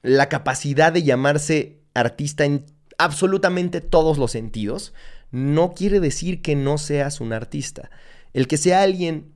la 0.02 0.29
capacidad 0.29 0.92
de 0.92 1.05
llamarse 1.05 1.81
artista 1.94 2.44
en 2.44 2.66
absolutamente 2.98 3.81
todos 3.81 4.18
los 4.18 4.33
sentidos, 4.33 4.92
no 5.31 5.72
quiere 5.72 6.00
decir 6.00 6.42
que 6.42 6.55
no 6.55 6.76
seas 6.76 7.22
un 7.22 7.33
artista. 7.33 7.90
El 8.35 8.46
que 8.46 8.59
sea 8.59 8.83
alguien 8.83 9.33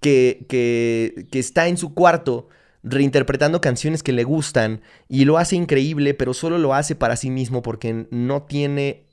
que, 0.00 0.46
que 0.48 1.38
está 1.38 1.68
en 1.68 1.76
su 1.76 1.94
cuarto 1.94 2.48
reinterpretando 2.82 3.60
canciones 3.60 4.02
que 4.02 4.10
le 4.10 4.24
gustan 4.24 4.80
y 5.08 5.26
lo 5.26 5.38
hace 5.38 5.54
increíble, 5.54 6.12
pero 6.12 6.34
solo 6.34 6.58
lo 6.58 6.74
hace 6.74 6.96
para 6.96 7.14
sí 7.14 7.30
mismo 7.30 7.62
porque 7.62 8.08
no 8.10 8.42
tiene 8.42 9.09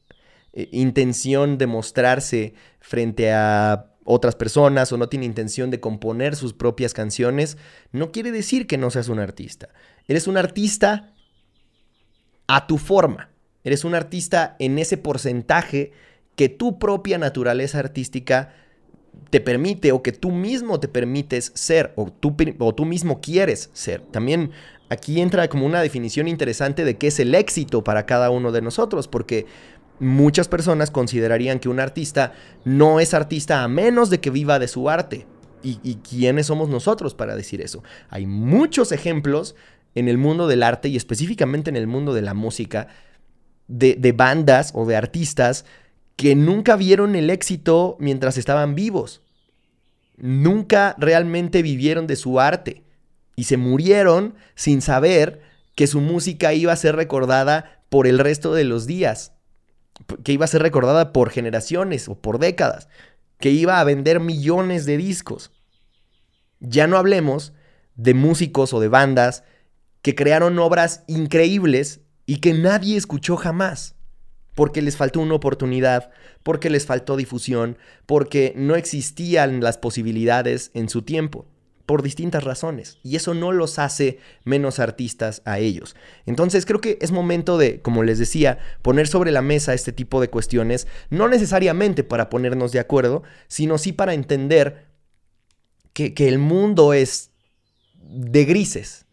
eh, 0.60 0.70
intención 0.72 1.60
de 1.60 1.68
mostrarse 1.68 2.56
frente 2.80 3.32
a 3.32 3.92
otras 4.06 4.36
personas 4.36 4.92
o 4.92 4.98
no 4.98 5.08
tiene 5.08 5.28
intención 5.28 5.70
de 5.70 5.80
componer 5.80 6.36
sus 6.36 6.54
propias 6.54 6.96
canciones, 6.96 7.60
no 7.92 8.12
quiere 8.12 8.32
decir 8.32 8.66
que 8.66 8.80
no 8.80 8.90
seas 8.90 9.08
un 9.08 9.20
artista. 9.20 9.70
Eres 10.08 10.26
un 10.26 10.36
artista 10.36 11.14
a 12.48 12.66
tu 12.66 12.80
forma. 12.80 13.30
Eres 13.64 13.84
un 13.84 13.94
artista 13.94 14.56
en 14.58 14.80
ese 14.80 14.98
porcentaje 14.98 15.92
que 16.36 16.50
tu 16.50 16.80
propia 16.80 17.20
naturaleza 17.20 17.78
artística 17.78 18.52
te 19.30 19.42
permite 19.42 19.92
o 19.92 20.02
que 20.02 20.12
tú 20.12 20.32
mismo 20.32 20.80
te 20.80 20.88
permites 20.88 21.52
ser 21.54 21.94
o 21.96 22.12
tú, 22.12 22.36
o 22.58 22.74
tú 22.74 22.86
mismo 22.86 23.22
quieres 23.22 23.70
ser. 23.74 24.02
También 24.02 24.50
aquí 24.90 25.22
entra 25.22 25.48
como 25.50 25.68
una 25.68 25.82
definición 25.82 26.28
interesante 26.28 26.84
de 26.84 26.98
qué 26.98 27.08
es 27.08 27.20
el 27.20 27.36
éxito 27.36 27.84
para 27.84 28.08
cada 28.08 28.32
uno 28.32 28.52
de 28.52 28.62
nosotros, 28.62 29.08
porque 29.08 29.46
muchas 30.00 30.48
personas 30.48 30.92
considerarían 30.92 31.60
que 31.60 31.70
un 31.70 31.80
artista 31.80 32.34
no 32.66 33.00
es 33.00 33.14
artista 33.14 33.64
a 33.64 33.68
menos 33.68 34.10
de 34.10 34.20
que 34.20 34.30
viva 34.30 34.60
de 34.60 34.68
su 34.68 34.90
arte. 34.90 35.26
¿Y, 35.64 35.96
quiénes 35.96 36.46
somos 36.46 36.70
nosotros 36.70 37.14
para 37.14 37.36
decir 37.36 37.60
eso? 37.62 37.84
Hay 38.10 38.26
muchos 38.26 38.94
ejemplos 38.94 39.56
en 39.96 40.08
el 40.08 40.18
mundo 40.18 40.48
del 40.48 40.64
arte 40.64 40.88
y 40.88 40.96
específicamente 40.96 41.70
en 41.70 41.76
el 41.76 41.88
mundo 41.88 42.14
de 42.14 42.22
la 42.22 42.34
música 42.34 42.88
de, 43.68 44.14
bandas 44.16 44.72
o 44.76 44.86
de 44.86 44.96
artistas 44.96 45.66
que 46.16 46.36
nunca 46.36 46.78
vieron 46.78 47.16
el 47.16 47.30
éxito 47.30 47.98
mientras 48.00 48.38
estaban 48.38 48.76
vivos. 48.76 49.22
Nunca 50.16 50.96
realmente 51.00 51.62
vivieron 51.62 52.08
de 52.08 52.16
su 52.16 52.40
arte 52.40 52.84
y 53.36 53.44
se 53.44 53.58
murieron 53.58 54.36
sin 54.56 54.82
saber 54.82 55.42
que 55.76 55.86
su 55.86 56.00
música 56.00 56.54
iba 56.54 56.72
a 56.72 56.78
ser 56.78 56.96
recordada 56.96 57.82
por 57.90 58.08
el 58.08 58.20
resto 58.20 58.54
de 58.54 58.64
los 58.64 58.88
días, 58.88 59.34
que 60.24 60.32
iba 60.32 60.46
a 60.46 60.50
ser 60.50 60.62
recordada 60.62 61.12
por 61.14 61.30
generaciones 61.30 62.08
o 62.08 62.16
por 62.16 62.40
décadas, 62.40 62.88
que 63.40 63.52
iba 63.52 63.80
a 63.80 63.84
vender 63.84 64.20
millones 64.20 64.86
de 64.86 64.98
discos. 64.98 65.52
Ya 66.60 66.88
no 66.88 66.98
hablemos 66.98 67.54
de 67.96 68.14
músicos 68.14 68.74
o 68.74 68.80
de 68.80 68.88
bandas 68.88 69.44
que 70.02 70.16
crearon 70.16 70.58
obras 70.60 71.04
increíbles 71.08 72.02
y 72.26 72.38
que 72.38 72.54
nadie 72.54 72.98
escuchó 72.98 73.38
jamás, 73.38 73.96
porque 74.56 74.82
les 74.82 74.98
faltó 74.98 75.20
una 75.20 75.36
oportunidad, 75.36 76.12
porque 76.44 76.70
les 76.70 76.86
faltó 76.86 77.18
difusión, 77.18 77.78
porque 78.06 78.54
no 78.56 78.76
existían 78.76 79.62
las 79.62 79.78
posibilidades 79.78 80.72
en 80.74 80.90
su 80.90 81.02
tiempo, 81.02 81.46
por 81.88 82.04
distintas 82.04 82.44
razones, 82.44 83.00
y 83.02 83.16
eso 83.16 83.34
no 83.34 83.52
los 83.52 83.80
hace 83.80 84.20
menos 84.44 84.78
artistas 84.78 85.42
a 85.46 85.58
ellos. 85.58 85.96
Entonces 86.28 86.68
creo 86.68 86.80
que 86.80 87.00
es 87.02 87.12
momento 87.12 87.58
de, 87.58 87.82
como 87.82 88.04
les 88.04 88.20
decía, 88.20 88.60
poner 88.84 89.08
sobre 89.08 89.32
la 89.32 89.42
mesa 89.42 89.74
este 89.74 89.92
tipo 89.92 90.22
de 90.22 90.30
cuestiones, 90.30 90.86
no 91.10 91.28
necesariamente 91.28 92.04
para 92.04 92.30
ponernos 92.30 92.72
de 92.72 92.80
acuerdo, 92.80 93.24
sino 93.48 93.80
sí 93.80 93.92
para 93.92 94.14
entender 94.14 94.86
que, 95.94 96.14
que 96.14 96.28
el 96.28 96.38
mundo 96.38 96.94
es 96.94 97.32
de 97.96 98.46
grises, 98.46 99.08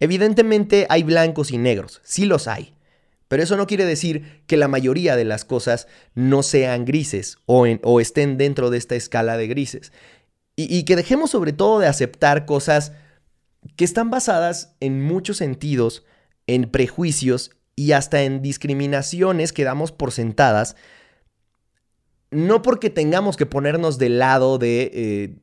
Evidentemente 0.00 0.86
hay 0.88 1.02
blancos 1.02 1.50
y 1.50 1.58
negros, 1.58 2.00
sí 2.02 2.24
los 2.24 2.48
hay. 2.48 2.72
Pero 3.28 3.42
eso 3.44 3.56
no 3.56 3.66
quiere 3.66 3.84
decir 3.84 4.42
que 4.46 4.56
la 4.56 4.66
mayoría 4.66 5.14
de 5.14 5.26
las 5.26 5.44
cosas 5.44 5.86
no 6.14 6.42
sean 6.42 6.84
grises 6.84 7.36
o, 7.46 8.00
estén 8.00 8.38
dentro 8.38 8.70
de 8.70 8.78
esta 8.78 8.96
escala 8.96 9.36
de 9.36 9.46
grises. 9.46 9.92
Y, 10.68 10.84
que 10.84 10.96
dejemos 10.96 11.30
sobre 11.30 11.52
todo 11.52 11.78
de 11.78 11.86
aceptar 11.86 12.44
cosas 12.44 12.92
que 13.76 13.84
están 13.84 14.10
basadas 14.10 14.76
en 14.80 15.02
muchos 15.02 15.36
sentidos, 15.36 16.04
en 16.46 16.70
prejuicios 16.70 17.52
y 17.76 17.92
hasta 17.92 18.22
en 18.22 18.42
discriminaciones 18.42 19.52
que 19.52 19.64
damos 19.64 19.92
por 19.92 20.12
sentadas, 20.12 20.76
no 22.30 22.62
porque 22.62 22.90
tengamos 22.90 23.36
que 23.36 23.46
ponernos 23.46 23.98
del 23.98 24.18
lado 24.18 24.58
de, 24.58 24.90
eh, 24.92 25.36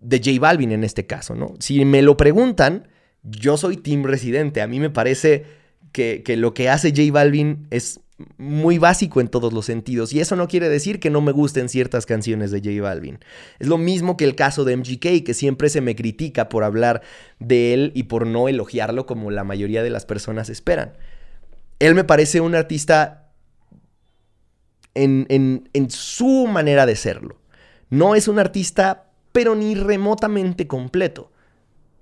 J 0.00 0.40
Balvin 0.40 0.72
en 0.72 0.84
este 0.84 1.06
caso, 1.06 1.34
¿no? 1.34 1.54
Si 1.58 1.84
me 1.84 2.02
lo 2.02 2.16
preguntan, 2.16 2.88
yo 3.22 3.56
soy 3.56 3.76
Team 3.76 4.04
Residente. 4.04 4.62
A 4.62 4.66
mí 4.66 4.80
me 4.80 4.90
parece 4.90 5.44
que, 5.92 6.22
lo 6.36 6.54
que 6.54 6.68
hace 6.68 6.90
J 6.90 7.12
Balvin 7.12 7.66
es 7.70 8.00
muy 8.38 8.78
básico 8.78 9.20
en 9.20 9.28
todos 9.28 9.52
los 9.52 9.66
sentidos. 9.66 10.12
Y 10.12 10.20
eso 10.20 10.36
no 10.36 10.48
quiere 10.48 10.68
decir 10.68 11.00
que 11.00 11.10
no 11.10 11.20
me 11.20 11.32
gusten 11.32 11.68
ciertas 11.68 12.06
canciones 12.06 12.50
de 12.50 12.60
J 12.60 12.82
Balvin. 12.82 13.18
Es 13.58 13.68
lo 13.68 13.78
mismo 13.78 14.16
que 14.16 14.24
el 14.24 14.34
caso 14.34 14.64
de 14.64 14.76
MGK, 14.76 15.24
que 15.24 15.34
siempre 15.34 15.68
se 15.68 15.80
me 15.80 15.96
critica 15.96 16.48
por 16.48 16.64
hablar 16.64 17.02
de 17.38 17.74
él 17.74 17.92
y 17.94 18.04
por 18.04 18.26
no 18.26 18.48
elogiarlo 18.48 19.06
como 19.06 19.30
la 19.30 19.44
mayoría 19.44 19.82
de 19.82 19.90
las 19.90 20.06
personas 20.06 20.48
esperan. 20.48 20.92
Él 21.78 21.94
me 21.94 22.04
parece 22.04 22.40
un 22.40 22.54
artista 22.54 23.32
en, 24.94 25.26
en 25.28 25.90
su 25.90 26.46
manera 26.46 26.86
de 26.86 26.96
serlo. 26.96 27.40
No 27.88 28.14
es 28.14 28.28
un 28.28 28.38
artista, 28.38 29.10
pero 29.32 29.54
ni 29.54 29.74
remotamente 29.74 30.66
completo. 30.66 31.30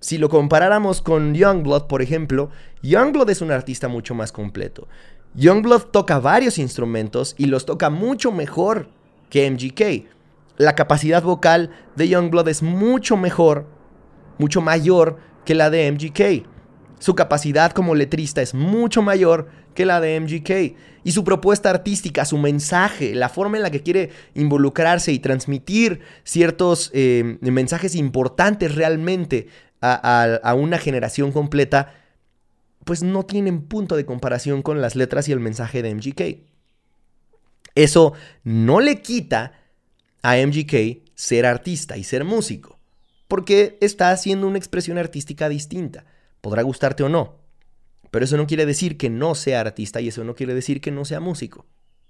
Si 0.01 0.17
lo 0.19 0.29
comparáramos 0.29 1.03
con 1.03 1.35
Youngblood, 1.35 1.89
por 1.89 2.03
ejemplo, 2.03 2.51
Youngblood 2.83 3.31
es 3.31 3.41
un 3.41 3.51
artista 3.51 3.89
mucho 3.89 4.15
más 4.15 4.31
completo. 4.31 4.87
Youngblood 5.35 5.83
toca 5.91 6.19
varios 6.19 6.59
instrumentos 6.59 7.35
y 7.39 7.47
los 7.47 7.67
toca 7.67 7.91
mucho 7.91 8.33
mejor 8.33 8.89
que 9.31 9.51
MGK. 9.51 10.09
La 10.57 10.75
capacidad 10.75 11.23
vocal 11.23 11.71
de 11.97 12.09
Youngblood 12.09 12.49
es 12.49 12.63
mucho 12.63 13.17
mejor, 13.17 13.67
mucho 14.39 14.61
mayor 14.61 15.19
que 15.45 15.55
la 15.55 15.71
de 15.71 15.91
MGK. 15.93 16.47
Su 16.99 17.15
capacidad 17.15 17.73
como 17.73 17.95
letrista 17.95 18.43
es 18.43 18.55
mucho 18.55 19.03
mayor 19.03 19.49
que 19.75 19.87
la 19.87 20.01
de 20.01 20.19
MGK. 20.19 20.77
Y 21.05 21.13
su 21.13 21.23
propuesta 21.23 21.71
artística, 21.71 22.25
su 22.25 22.39
mensaje, 22.39 23.15
la 23.15 23.29
forma 23.29 23.57
en 23.57 23.63
la 23.63 23.71
que 23.71 23.83
quiere 23.83 24.11
involucrarse 24.35 25.13
y 25.13 25.21
transmitir 25.21 26.01
ciertos 26.25 26.91
eh, 26.93 27.39
mensajes 27.41 27.95
importantes 27.95 28.75
realmente 28.75 29.47
a, 29.81 30.41
a 30.43 30.55
una 30.55 30.79
generación 30.79 31.31
completa, 31.31 31.95
pues 32.89 33.03
no 33.03 33.27
tienen 33.27 33.61
punto 33.61 33.97
de 33.97 34.07
comparación 34.07 34.63
con 34.63 34.81
las 34.81 34.97
letras 34.97 35.29
y 35.29 35.33
el 35.33 35.41
mensaje 35.41 35.83
de 35.83 35.95
MGK. 35.95 36.39
Eso 37.75 38.15
no 38.45 38.81
le 38.81 39.03
quita 39.03 39.53
a 40.23 40.37
MGK 40.39 41.03
ser 41.15 41.45
artista 41.45 41.99
y 41.99 42.05
ser 42.05 42.25
músico, 42.25 42.79
porque 43.29 43.77
está 43.83 44.11
haciendo 44.11 44.47
una 44.49 44.57
expresión 44.57 44.97
artística 44.97 45.51
distinta. 45.51 46.07
Podrá 46.41 46.63
gustarte 46.63 47.03
o 47.03 47.11
no, 47.11 47.37
pero 48.11 48.25
eso 48.25 48.39
no 48.39 48.47
quiere 48.47 48.65
decir 48.65 48.97
que 48.97 49.11
no 49.11 49.35
sea 49.35 49.61
artista 49.61 50.01
y 50.01 50.09
eso 50.09 50.25
no 50.25 50.35
quiere 50.35 50.55
decir 50.55 50.81
que 50.81 50.91
no 50.91 51.05
sea 51.05 51.21
músico. 51.21 51.67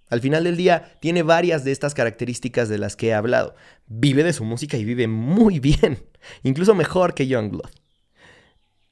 Al 0.09 0.21
final 0.21 0.45
del 0.45 0.57
día 0.57 0.97
tiene 1.01 1.25
varias 1.25 1.65
de 1.65 1.73
estas 1.73 1.93
características 1.93 2.69
de 2.69 2.79
las 2.79 2.95
que 2.95 3.09
he 3.09 3.15
hablado. 3.15 3.57
Vive 3.89 4.23
de 4.23 4.33
su 4.33 4.45
música 4.45 4.77
y 4.77 4.85
vive 4.85 5.09
muy 5.09 5.59
bien, 5.59 5.99
incluso 6.45 6.77
mejor 6.77 7.15
que 7.15 7.27
Youngblood. 7.27 7.71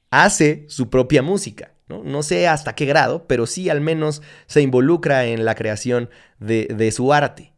Hace 0.09 0.65
su 0.67 0.89
propia 0.89 1.21
música, 1.21 1.71
¿no? 1.87 2.23
Sé 2.23 2.47
hasta 2.47 2.75
qué 2.75 2.85
grado, 2.85 3.25
pero 3.27 3.45
sí 3.45 3.69
al 3.69 3.81
menos 3.81 4.21
se 4.45 4.61
involucra 4.61 5.25
en 5.25 5.45
la 5.45 5.55
creación 5.55 6.09
de, 6.39 6.67
de 6.75 6.91
su 6.91 7.13
arte. 7.13 7.53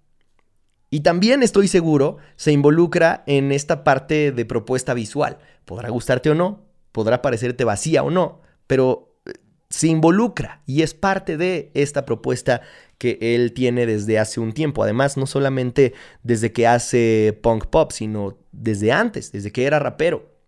Y 0.92 1.02
también 1.02 1.44
estoy 1.44 1.68
seguro 1.68 2.18
se 2.36 2.52
involucra 2.52 3.24
en 3.28 3.52
esta 3.52 3.84
parte 3.84 4.32
de 4.32 4.46
propuesta 4.46 4.94
visual. 4.94 5.38
Podrá 5.66 5.90
gustarte 5.90 6.30
o 6.30 6.36
no, 6.36 6.66
podrá 6.92 7.22
parecerte 7.22 7.64
vacía 7.64 8.04
o 8.04 8.10
no, 8.10 8.42
pero 8.66 9.16
eh, 9.26 9.34
se 9.70 9.88
involucra 9.88 10.64
y 10.66 10.82
es 10.82 10.94
parte 10.96 11.38
de 11.38 11.72
esta 11.76 12.06
propuesta 12.06 12.62
que 12.98 13.18
él 13.22 13.54
tiene 13.54 13.86
desde 13.86 14.20
hace 14.20 14.40
un 14.40 14.52
tiempo. 14.52 14.84
Además, 14.84 15.16
no 15.16 15.28
solamente 15.28 15.94
desde 16.24 16.52
que 16.52 16.68
hace 16.68 17.38
punk 17.42 17.68
pop, 17.68 17.92
sino 17.92 18.38
desde 18.52 18.92
antes, 18.92 19.32
desde 19.32 19.52
que 19.52 19.66
era 19.66 19.80
rapero. 19.80 20.39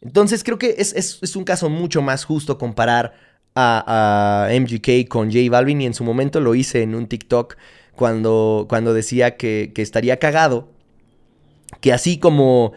Entonces 0.00 0.44
creo 0.44 0.58
que 0.58 0.76
es, 0.78 1.36
un 1.36 1.44
caso 1.44 1.68
mucho 1.68 2.02
más 2.02 2.24
justo 2.24 2.58
comparar 2.58 3.14
a, 3.54 4.48
MGK 4.50 5.08
con 5.08 5.32
J 5.32 5.50
Balvin 5.50 5.80
y 5.80 5.86
en 5.86 5.94
su 5.94 6.04
momento 6.04 6.40
lo 6.40 6.54
hice 6.54 6.82
en 6.82 6.94
un 6.94 7.08
TikTok 7.08 7.56
cuando, 7.96 8.66
decía 8.94 9.36
que, 9.36 9.72
estaría 9.76 10.18
cagado, 10.18 10.68
que 11.80 11.92
así 11.92 12.18
como 12.18 12.72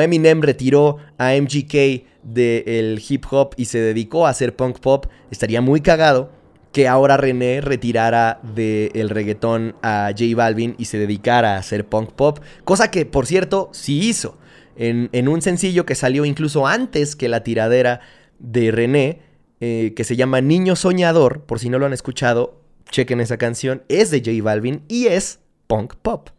Eminem 0.00 0.40
retiró 0.40 0.96
a 1.18 1.34
MGK 1.34 2.04
del 2.22 3.02
hip 3.08 3.24
hop 3.30 3.54
y 3.56 3.66
se 3.66 3.78
dedicó 3.78 4.26
a 4.26 4.30
hacer 4.30 4.56
punk 4.56 4.78
pop, 4.80 5.06
estaría 5.30 5.60
muy 5.60 5.80
cagado 5.80 6.30
que 6.72 6.88
ahora 6.88 7.18
René 7.18 7.60
retirara 7.60 8.40
del 8.42 9.10
reggaetón 9.10 9.76
a 9.82 10.10
J 10.16 10.34
Balvin 10.34 10.74
y 10.78 10.86
se 10.86 10.98
dedicara 10.98 11.54
a 11.54 11.58
hacer 11.58 11.86
punk 11.86 12.12
pop, 12.12 12.38
cosa 12.64 12.90
que 12.90 13.04
por 13.04 13.26
cierto 13.26 13.68
sí 13.72 14.08
hizo, 14.08 14.38
en, 14.76 15.28
un 15.28 15.42
sencillo 15.42 15.86
que 15.86 15.94
salió 15.94 16.24
incluso 16.24 16.66
antes 16.66 17.16
que 17.16 17.28
la 17.28 17.42
tiradera 17.42 18.00
de 18.38 18.70
René, 18.70 19.20
eh, 19.60 19.92
que 19.94 20.04
se 20.04 20.16
llama 20.16 20.40
Niño 20.40 20.76
Soñador, 20.76 21.42
por 21.42 21.58
si 21.58 21.68
no 21.68 21.78
lo 21.78 21.86
han 21.86 21.92
escuchado, 21.92 22.60
chequen 22.90 23.20
esa 23.20 23.36
canción, 23.36 23.82
es 23.88 24.10
de 24.10 24.18
J 24.18 24.42
Balvin 24.42 24.82
y 24.88 25.06
es 25.06 25.40
punk 25.66 25.94
pop 25.96 26.30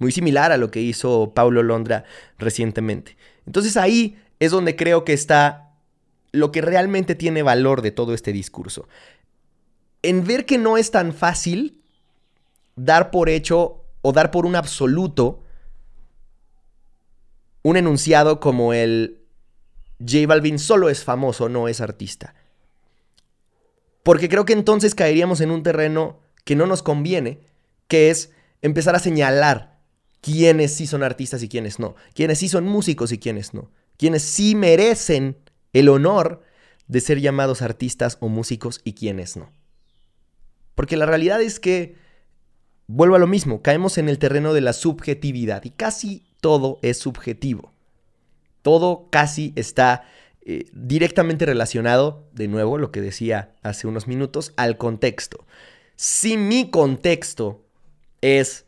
muy 0.00 0.10
similar 0.10 0.50
a 0.50 0.56
lo 0.56 0.72
que 0.72 0.80
hizo 0.80 1.32
Paulo 1.34 1.62
Londra 1.62 2.04
recientemente. 2.38 3.16
Entonces 3.46 3.76
ahí 3.76 4.18
es 4.40 4.50
donde 4.50 4.74
creo 4.74 5.04
que 5.04 5.12
está 5.12 5.74
lo 6.32 6.50
que 6.50 6.62
realmente 6.62 7.14
tiene 7.14 7.42
valor 7.42 7.82
de 7.82 7.92
todo 7.92 8.14
este 8.14 8.32
discurso. 8.32 8.88
En 10.02 10.24
ver 10.24 10.46
que 10.46 10.56
no 10.56 10.78
es 10.78 10.90
tan 10.90 11.12
fácil 11.12 11.82
dar 12.76 13.10
por 13.10 13.28
hecho 13.28 13.84
o 14.00 14.12
dar 14.12 14.30
por 14.30 14.46
un 14.46 14.56
absoluto 14.56 15.42
un 17.62 17.76
enunciado 17.76 18.40
como 18.40 18.72
el 18.72 19.20
J 20.00 20.26
Balvin 20.26 20.58
solo 20.58 20.88
es 20.88 21.04
famoso, 21.04 21.48
no 21.48 21.68
es 21.68 21.80
artista. 21.80 22.34
Porque 24.02 24.28
creo 24.28 24.44
que 24.44 24.54
entonces 24.54 24.94
caeríamos 24.94 25.40
en 25.40 25.50
un 25.50 25.62
terreno 25.62 26.20
que 26.44 26.56
no 26.56 26.66
nos 26.66 26.82
conviene, 26.82 27.40
que 27.86 28.10
es 28.10 28.30
empezar 28.62 28.94
a 28.94 29.00
señalar 29.00 29.78
quiénes 30.20 30.74
sí 30.74 30.86
son 30.86 31.02
artistas 31.02 31.42
y 31.42 31.48
quiénes 31.48 31.78
no, 31.78 31.96
quiénes 32.14 32.38
sí 32.38 32.48
son 32.48 32.64
músicos 32.64 33.12
y 33.12 33.18
quiénes 33.18 33.54
no, 33.54 33.70
quiénes 33.96 34.22
sí 34.22 34.54
merecen 34.54 35.36
el 35.72 35.88
honor 35.88 36.42
de 36.88 37.00
ser 37.00 37.20
llamados 37.20 37.62
artistas 37.62 38.16
o 38.20 38.28
músicos 38.28 38.80
y 38.84 38.94
quiénes 38.94 39.36
no. 39.36 39.52
Porque 40.74 40.96
la 40.96 41.06
realidad 41.06 41.40
es 41.42 41.60
que, 41.60 41.96
vuelvo 42.86 43.16
a 43.16 43.18
lo 43.18 43.26
mismo, 43.26 43.62
caemos 43.62 43.98
en 43.98 44.08
el 44.08 44.18
terreno 44.18 44.54
de 44.54 44.62
la 44.62 44.72
subjetividad 44.72 45.64
y 45.64 45.70
casi 45.70 46.24
todo 46.40 46.78
es 46.82 46.98
subjetivo. 46.98 47.72
Todo 48.62 49.08
casi 49.10 49.52
está 49.56 50.04
eh, 50.42 50.66
directamente 50.72 51.46
relacionado, 51.46 52.28
de 52.32 52.48
nuevo, 52.48 52.78
lo 52.78 52.90
que 52.90 53.00
decía 53.00 53.54
hace 53.62 53.86
unos 53.86 54.06
minutos, 54.06 54.52
al 54.56 54.76
contexto. 54.76 55.46
Si 55.96 56.36
mi 56.36 56.70
contexto 56.70 57.64
es 58.20 58.66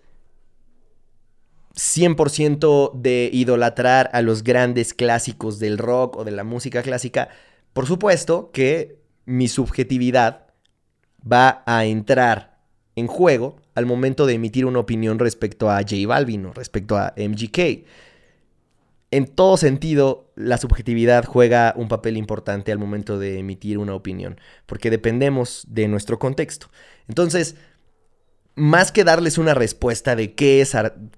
100% 1.74 2.92
de 2.94 3.30
idolatrar 3.32 4.10
a 4.12 4.22
los 4.22 4.42
grandes 4.42 4.92
clásicos 4.92 5.58
del 5.58 5.78
rock 5.78 6.16
o 6.18 6.24
de 6.24 6.32
la 6.32 6.44
música 6.44 6.82
clásica, 6.82 7.28
por 7.72 7.86
supuesto 7.86 8.50
que 8.52 8.98
mi 9.24 9.48
subjetividad 9.48 10.46
va 11.30 11.62
a 11.66 11.84
entrar 11.86 12.51
en 12.96 13.06
juego 13.06 13.56
al 13.74 13.86
momento 13.86 14.26
de 14.26 14.34
emitir 14.34 14.66
una 14.66 14.78
opinión 14.78 15.18
respecto 15.18 15.70
a 15.70 15.78
J 15.78 16.06
Balvin 16.06 16.46
o 16.46 16.52
respecto 16.52 16.96
a 16.96 17.14
MGK. 17.16 17.86
En 19.10 19.26
todo 19.26 19.56
sentido, 19.56 20.30
la 20.36 20.56
subjetividad 20.56 21.24
juega 21.24 21.74
un 21.76 21.88
papel 21.88 22.16
importante 22.16 22.72
al 22.72 22.78
momento 22.78 23.18
de 23.18 23.38
emitir 23.38 23.78
una 23.78 23.94
opinión, 23.94 24.40
porque 24.66 24.90
dependemos 24.90 25.66
de 25.68 25.86
nuestro 25.88 26.18
contexto. 26.18 26.68
Entonces, 27.08 27.56
más 28.54 28.92
que 28.92 29.04
darles 29.04 29.38
una 29.38 29.54
respuesta 29.54 30.16
de 30.16 30.34
qué, 30.34 30.60
es 30.60 30.72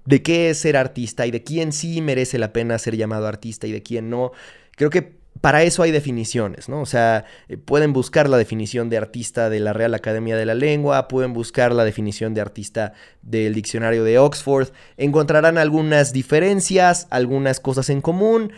de 0.05 0.23
qué 0.23 0.49
es 0.49 0.57
ser 0.57 0.77
artista 0.77 1.25
y 1.25 1.31
de 1.31 1.43
quién 1.43 1.71
sí 1.71 2.01
merece 2.01 2.37
la 2.37 2.53
pena 2.53 2.77
ser 2.79 2.95
llamado 2.95 3.27
artista 3.27 3.67
y 3.67 3.71
de 3.71 3.83
quién 3.83 4.09
no, 4.09 4.31
creo 4.75 4.89
que 4.89 5.17
para 5.41 5.63
eso 5.63 5.83
hay 5.83 5.91
definiciones, 5.91 6.69
¿no? 6.69 6.81
O 6.81 6.85
sea, 6.85 7.25
eh, 7.49 7.57
pueden 7.57 7.93
buscar 7.93 8.29
la 8.29 8.37
definición 8.37 8.89
de 8.89 8.97
artista 8.97 9.49
de 9.49 9.59
la 9.59 9.73
Real 9.73 9.93
Academia 9.93 10.37
de 10.37 10.45
la 10.45 10.55
Lengua, 10.55 11.07
pueden 11.07 11.33
buscar 11.33 11.73
la 11.73 11.83
definición 11.83 12.33
de 12.33 12.41
artista 12.41 12.93
del 13.21 13.53
diccionario 13.53 14.03
de 14.03 14.17
Oxford, 14.17 14.69
encontrarán 14.97 15.57
algunas 15.57 16.13
diferencias, 16.13 17.07
algunas 17.09 17.59
cosas 17.59 17.89
en 17.89 18.01
común, 18.01 18.53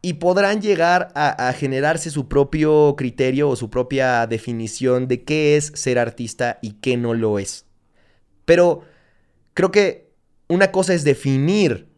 y 0.00 0.14
podrán 0.14 0.60
llegar 0.60 1.08
a, 1.14 1.48
a, 1.48 1.52
generarse 1.52 2.10
su 2.10 2.28
propio 2.28 2.94
criterio 2.96 3.48
o 3.48 3.56
su 3.56 3.68
propia 3.68 4.26
definición 4.26 5.08
de 5.08 5.24
qué 5.24 5.56
es 5.56 5.72
ser 5.74 5.98
artista 5.98 6.58
y 6.62 6.74
qué 6.74 6.96
no 6.96 7.14
lo 7.14 7.38
es. 7.38 7.64
Pero 8.44 8.82
creo 9.54 9.72
que 9.72 10.12
una 10.46 10.70
cosa 10.70 10.94
es 10.94 11.04
definir 11.04 11.88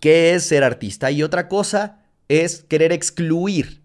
qué 0.00 0.34
es 0.34 0.44
ser 0.44 0.64
artista 0.64 1.10
y 1.10 1.22
otra 1.22 1.48
cosa 1.48 2.03
es 2.28 2.62
querer 2.62 2.92
excluir. 2.92 3.82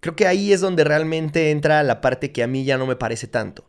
Creo 0.00 0.14
que 0.14 0.26
ahí 0.26 0.52
es 0.52 0.60
donde 0.60 0.84
realmente 0.84 1.50
entra 1.50 1.82
la 1.82 2.00
parte 2.00 2.32
que 2.32 2.42
a 2.42 2.46
mí 2.46 2.64
ya 2.64 2.78
no 2.78 2.86
me 2.86 2.96
parece 2.96 3.26
tanto. 3.26 3.68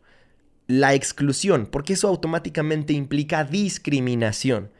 La 0.66 0.94
exclusión, 0.94 1.66
porque 1.66 1.94
eso 1.94 2.08
automáticamente 2.08 2.92
implica 2.92 3.44
discriminación. 3.44 4.70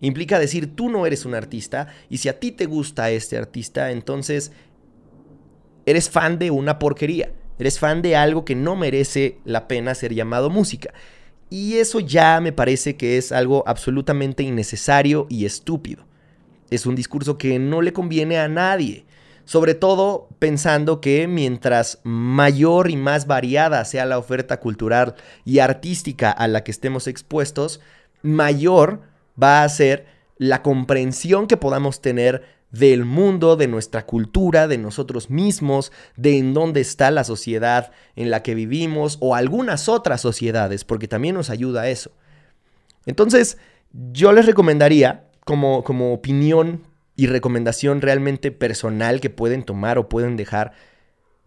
Implica 0.00 0.38
decir, 0.38 0.74
tú 0.74 0.88
no 0.88 1.06
eres 1.06 1.24
un 1.24 1.34
artista 1.34 1.88
y 2.08 2.18
si 2.18 2.28
a 2.28 2.38
ti 2.38 2.52
te 2.52 2.66
gusta 2.66 3.10
este 3.10 3.36
artista, 3.36 3.90
entonces 3.90 4.52
eres 5.86 6.10
fan 6.10 6.38
de 6.38 6.50
una 6.50 6.78
porquería. 6.78 7.32
Eres 7.58 7.78
fan 7.78 8.02
de 8.02 8.16
algo 8.16 8.44
que 8.44 8.56
no 8.56 8.74
merece 8.74 9.38
la 9.44 9.68
pena 9.68 9.94
ser 9.94 10.14
llamado 10.14 10.50
música. 10.50 10.92
Y 11.50 11.74
eso 11.74 12.00
ya 12.00 12.40
me 12.40 12.52
parece 12.52 12.96
que 12.96 13.18
es 13.18 13.30
algo 13.30 13.62
absolutamente 13.66 14.42
innecesario 14.42 15.26
y 15.28 15.44
estúpido. 15.44 16.06
Es 16.72 16.86
un 16.86 16.94
discurso 16.94 17.36
que 17.36 17.58
no 17.58 17.82
le 17.82 17.92
conviene 17.92 18.38
a 18.38 18.48
nadie. 18.48 19.04
Sobre 19.44 19.74
todo 19.74 20.28
pensando 20.38 21.00
que 21.00 21.26
mientras 21.26 22.00
mayor 22.02 22.90
y 22.90 22.96
más 22.96 23.26
variada 23.26 23.84
sea 23.84 24.06
la 24.06 24.16
oferta 24.16 24.58
cultural 24.60 25.14
y 25.44 25.58
artística 25.58 26.30
a 26.30 26.48
la 26.48 26.64
que 26.64 26.70
estemos 26.70 27.08
expuestos, 27.08 27.80
mayor 28.22 29.02
va 29.40 29.64
a 29.64 29.68
ser 29.68 30.06
la 30.38 30.62
comprensión 30.62 31.46
que 31.46 31.56
podamos 31.56 32.00
tener 32.00 32.42
del 32.70 33.04
mundo, 33.04 33.56
de 33.56 33.68
nuestra 33.68 34.06
cultura, 34.06 34.66
de 34.66 34.78
nosotros 34.78 35.28
mismos, 35.28 35.92
de 36.16 36.38
en 36.38 36.54
dónde 36.54 36.80
está 36.80 37.10
la 37.10 37.24
sociedad 37.24 37.92
en 38.16 38.30
la 38.30 38.42
que 38.42 38.54
vivimos 38.54 39.18
o 39.20 39.34
algunas 39.34 39.90
otras 39.90 40.22
sociedades, 40.22 40.84
porque 40.84 41.06
también 41.06 41.34
nos 41.34 41.50
ayuda 41.50 41.82
a 41.82 41.90
eso. 41.90 42.12
Entonces, 43.04 43.58
yo 43.92 44.32
les 44.32 44.46
recomendaría, 44.46 45.28
como, 45.44 45.84
como 45.84 46.12
opinión 46.12 46.82
y 47.16 47.26
recomendación 47.26 48.00
realmente 48.00 48.50
personal 48.50 49.20
que 49.20 49.30
pueden 49.30 49.64
tomar 49.64 49.98
o 49.98 50.08
pueden 50.08 50.36
dejar, 50.36 50.72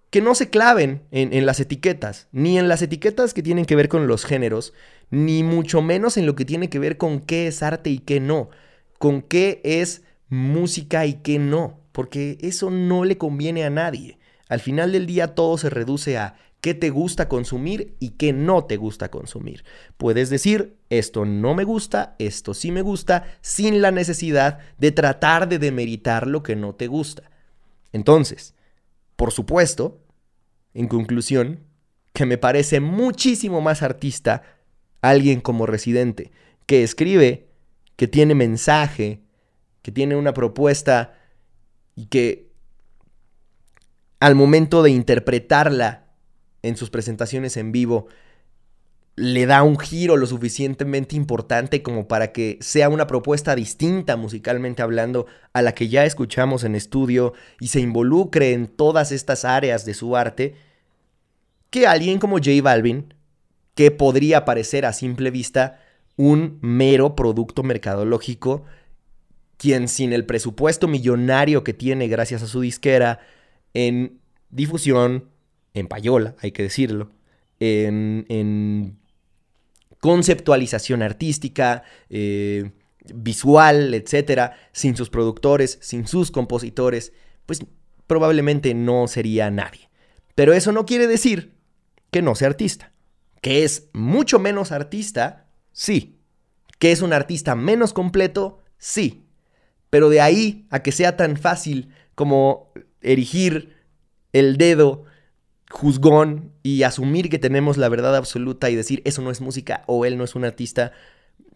que 0.10 0.22
no 0.22 0.36
se 0.36 0.50
claven 0.50 1.02
en, 1.12 1.34
en, 1.34 1.46
las 1.46 1.60
etiquetas, 1.60 2.28
ni 2.32 2.58
en 2.58 2.68
las 2.68 2.82
etiquetas 2.82 3.34
que 3.34 3.44
tienen 3.44 3.66
que 3.66 3.76
ver 3.76 3.90
con 3.90 4.08
los 4.08 4.24
géneros, 4.24 4.74
ni 5.10 5.44
mucho 5.44 5.82
menos 5.82 6.18
en 6.18 6.26
lo 6.26 6.36
que 6.36 6.46
tiene 6.46 6.70
que 6.70 6.80
ver 6.80 6.98
con 6.98 7.20
qué 7.20 7.48
es 7.48 7.64
arte 7.64 7.90
y 7.90 8.00
qué 8.00 8.20
no, 8.20 8.50
con 8.98 9.22
qué 9.22 9.62
es 9.64 10.04
música 10.30 11.06
y 11.06 11.16
qué 11.16 11.40
no, 11.40 11.80
porque 11.92 12.38
eso 12.42 12.70
no 12.72 13.04
le 13.04 13.18
conviene 13.18 13.64
a 13.66 13.70
nadie. 13.70 14.18
Al 14.50 14.60
final 14.60 14.92
del 14.92 15.06
día 15.06 15.36
todo 15.36 15.58
se 15.58 15.70
reduce 15.70 16.18
a 16.18 16.36
qué 16.62 16.74
te 16.74 16.90
gusta 16.90 17.28
consumir 17.28 17.96
y 18.00 18.12
qué 18.12 18.34
no 18.34 18.66
te 18.66 18.78
gusta 18.78 19.12
consumir. 19.12 19.64
Puedes 19.98 20.30
decir, 20.30 20.78
esto 20.90 21.26
no 21.26 21.54
me 21.54 21.64
gusta, 21.64 22.16
esto 22.18 22.54
sí 22.54 22.72
me 22.72 22.82
gusta, 22.82 23.26
sin 23.42 23.82
la 23.82 23.92
necesidad 23.92 24.60
de 24.78 24.92
tratar 24.92 25.48
de 25.48 25.60
demeritar 25.60 26.28
lo 26.28 26.42
que 26.42 26.56
no 26.56 26.74
te 26.74 26.88
gusta. 26.88 27.30
Entonces, 27.92 28.56
por 29.16 29.32
supuesto, 29.32 30.02
en 30.74 30.88
conclusión, 30.88 31.60
que 32.14 32.26
me 32.26 32.38
parece 32.38 32.80
muchísimo 32.80 33.62
más 33.62 33.84
artista 33.84 34.42
alguien 35.02 35.42
como 35.42 35.66
residente, 35.66 36.32
que 36.66 36.84
escribe, 36.84 37.48
que 37.96 38.08
tiene 38.08 38.34
mensaje, 38.34 39.22
que 39.82 39.92
tiene 39.92 40.16
una 40.16 40.34
propuesta 40.34 41.14
y 41.96 42.08
que 42.08 42.45
al 44.20 44.36
momento 44.36 44.84
de 44.84 44.92
interpretarla 44.92 46.06
en 46.62 46.78
sus 46.78 46.90
presentaciones 46.90 47.58
en 47.58 47.72
vivo 47.72 48.08
le 49.16 49.46
da 49.46 49.64
un 49.64 49.80
giro 49.80 50.18
lo 50.18 50.28
suficientemente 50.28 51.16
importante 51.16 51.82
como 51.82 52.08
para 52.08 52.34
que 52.34 52.58
sea 52.60 52.90
una 52.90 53.08
propuesta 53.08 53.56
distinta 53.56 54.18
musicalmente 54.18 54.82
hablando 54.82 55.26
a 55.54 55.62
la 55.62 55.74
que 55.74 55.88
ya 55.88 56.04
escuchamos 56.04 56.66
en 56.66 56.76
estudio 56.76 57.34
y 57.62 57.68
se 57.68 57.80
involucre 57.80 58.52
en 58.52 58.68
todas 58.68 59.14
estas 59.14 59.46
áreas 59.46 59.86
de 59.86 59.94
su 59.94 60.18
arte, 60.18 60.56
que 61.70 61.88
alguien 61.88 62.20
como 62.20 62.38
J 62.38 62.62
Balvin, 62.62 63.14
que 63.74 63.90
podría 63.90 64.44
parecer 64.44 64.86
a 64.86 64.92
simple 64.92 65.32
vista 65.32 65.80
un 66.18 66.60
mero 66.62 67.16
producto 67.16 67.64
mercadológico, 67.64 68.64
quien 69.58 69.88
sin 69.88 70.12
el 70.12 70.26
presupuesto 70.26 70.90
millonario 70.90 71.64
que 71.64 71.74
tiene 71.74 72.10
gracias 72.10 72.44
a 72.44 72.48
su 72.48 72.60
disquera 72.60 73.20
en 73.76 74.22
difusión, 74.50 75.30
en 75.76 75.88
payola, 75.88 76.36
hay 76.40 76.52
que 76.52 76.64
decirlo, 76.64 77.12
en, 77.60 78.98
conceptualización 80.00 81.02
artística, 81.02 81.84
eh, 82.10 82.72
visual, 83.14 83.94
etcétera, 83.94 84.56
sin 84.72 84.96
sus 84.96 85.10
productores, 85.10 85.78
sin 85.82 86.08
sus 86.08 86.32
compositores, 86.32 87.12
pues 87.46 87.66
probablemente 88.08 88.74
no 88.74 89.08
sería 89.08 89.50
nadie. 89.52 89.90
Pero 90.36 90.54
eso 90.54 90.72
no 90.72 90.86
quiere 90.86 91.08
decir 91.08 91.56
que 92.12 92.22
no 92.22 92.36
sea 92.36 92.50
artista. 92.50 92.92
Que 93.42 93.64
es 93.64 93.90
mucho 93.94 94.38
menos 94.38 94.72
artista, 94.72 95.48
sí. 95.72 96.20
Que 96.78 96.92
es 96.92 97.02
un 97.02 97.14
artista 97.14 97.56
menos 97.56 97.94
completo, 97.94 98.62
sí. 98.78 99.26
Pero 99.90 100.10
de 100.10 100.22
ahí 100.22 100.68
a 100.70 100.84
que 100.84 100.92
sea 100.92 101.18
tan 101.18 101.36
fácil 101.36 101.90
como 102.14 102.65
erigir 103.06 103.76
el 104.34 104.58
dedo 104.58 105.06
juzgón 105.70 106.52
y 106.64 106.84
asumir 106.84 107.30
que 107.30 107.40
tenemos 107.40 107.78
la 107.78 107.90
verdad 107.90 108.16
absoluta 108.16 108.70
y 108.70 108.76
decir 108.76 109.02
eso 109.06 109.22
no 109.22 109.32
es 109.32 109.42
música 109.42 109.84
o 109.88 110.06
él 110.06 110.18
no 110.18 110.24
es 110.24 110.36
un 110.36 110.46
artista, 110.46 110.92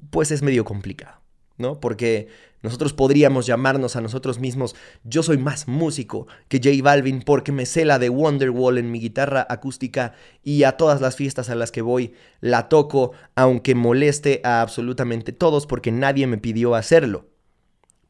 pues 0.10 0.32
es 0.32 0.42
medio 0.42 0.66
complicado, 0.66 1.22
¿no? 1.58 1.80
Porque 1.80 2.28
nosotros 2.62 2.94
podríamos 2.94 3.46
llamarnos 3.46 3.96
a 3.96 4.02
nosotros 4.02 4.40
mismos, 4.40 4.76
yo 5.04 5.24
soy 5.24 5.38
más 5.38 5.68
músico 5.68 6.28
que 6.50 6.58
J 6.58 6.84
Balvin 6.84 7.22
porque 7.22 7.52
me 7.52 7.66
sé 7.66 7.86
la 7.86 8.00
de 8.00 8.10
Wonderwall 8.10 8.78
en 8.78 8.92
mi 8.92 9.00
guitarra 9.00 9.46
acústica 9.50 10.14
y 10.44 10.64
a 10.64 10.74
todas 10.74 11.00
las 11.00 11.16
fiestas 11.16 11.50
a 11.50 11.56
las 11.56 11.72
que 11.72 11.82
voy 11.82 12.14
la 12.42 12.68
toco, 12.68 13.14
aunque 13.36 13.76
moleste 13.76 14.42
a 14.44 14.62
absolutamente 14.62 15.32
todos 15.32 15.68
porque 15.68 15.92
nadie 15.92 16.28
me 16.28 16.38
pidió 16.38 16.76
hacerlo. 16.76 17.29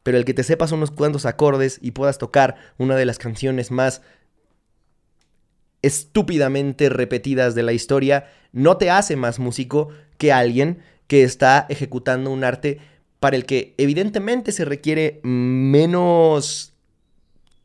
Pero 0.02 0.18
el 0.18 0.24
que 0.24 0.34
te 0.34 0.42
sepas 0.42 0.72
unos 0.72 0.90
cuantos 0.90 1.26
acordes 1.26 1.78
y 1.82 1.90
puedas 1.90 2.18
tocar 2.18 2.56
una 2.78 2.96
de 2.96 3.04
las 3.04 3.18
canciones 3.18 3.70
más 3.70 4.02
estúpidamente 5.82 6.88
repetidas 6.88 7.54
de 7.54 7.62
la 7.62 7.72
historia 7.72 8.28
no 8.52 8.76
te 8.76 8.90
hace 8.90 9.16
más 9.16 9.38
músico 9.38 9.88
que 10.18 10.32
alguien 10.32 10.78
que 11.06 11.22
está 11.22 11.66
ejecutando 11.68 12.30
un 12.30 12.44
arte 12.44 12.78
para 13.18 13.36
el 13.36 13.44
que 13.44 13.74
evidentemente 13.78 14.52
se 14.52 14.64
requiere 14.64 15.20
menos 15.22 16.72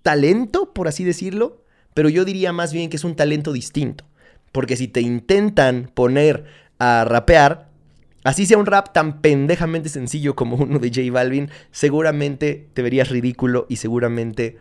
talento, 0.02 0.74
por 0.74 0.88
así 0.88 1.04
decirlo, 1.04 1.64
pero 1.94 2.10
yo 2.10 2.26
diría 2.26 2.52
más 2.54 2.74
bien 2.74 2.90
que 2.90 2.98
es 2.98 3.04
un 3.04 3.16
talento 3.16 3.54
distinto. 3.54 4.06
Porque 4.52 4.78
si 4.78 4.88
te 4.88 5.02
intentan 5.02 5.92
poner 5.94 6.46
a 6.78 7.06
rapear, 7.06 7.65
así 8.26 8.46
sea 8.46 8.58
un 8.58 8.66
rap 8.66 8.92
tan 8.92 9.22
pendejamente 9.22 9.88
sencillo 9.88 10.36
como 10.36 10.58
uno 10.58 10.80
de 10.80 10.90
J 10.90 11.12
Balvin, 11.12 11.50
seguramente 11.72 12.68
te 12.74 12.82
verías 12.82 13.10
ridículo 13.10 13.68
y 13.70 13.78
seguramente 13.78 14.58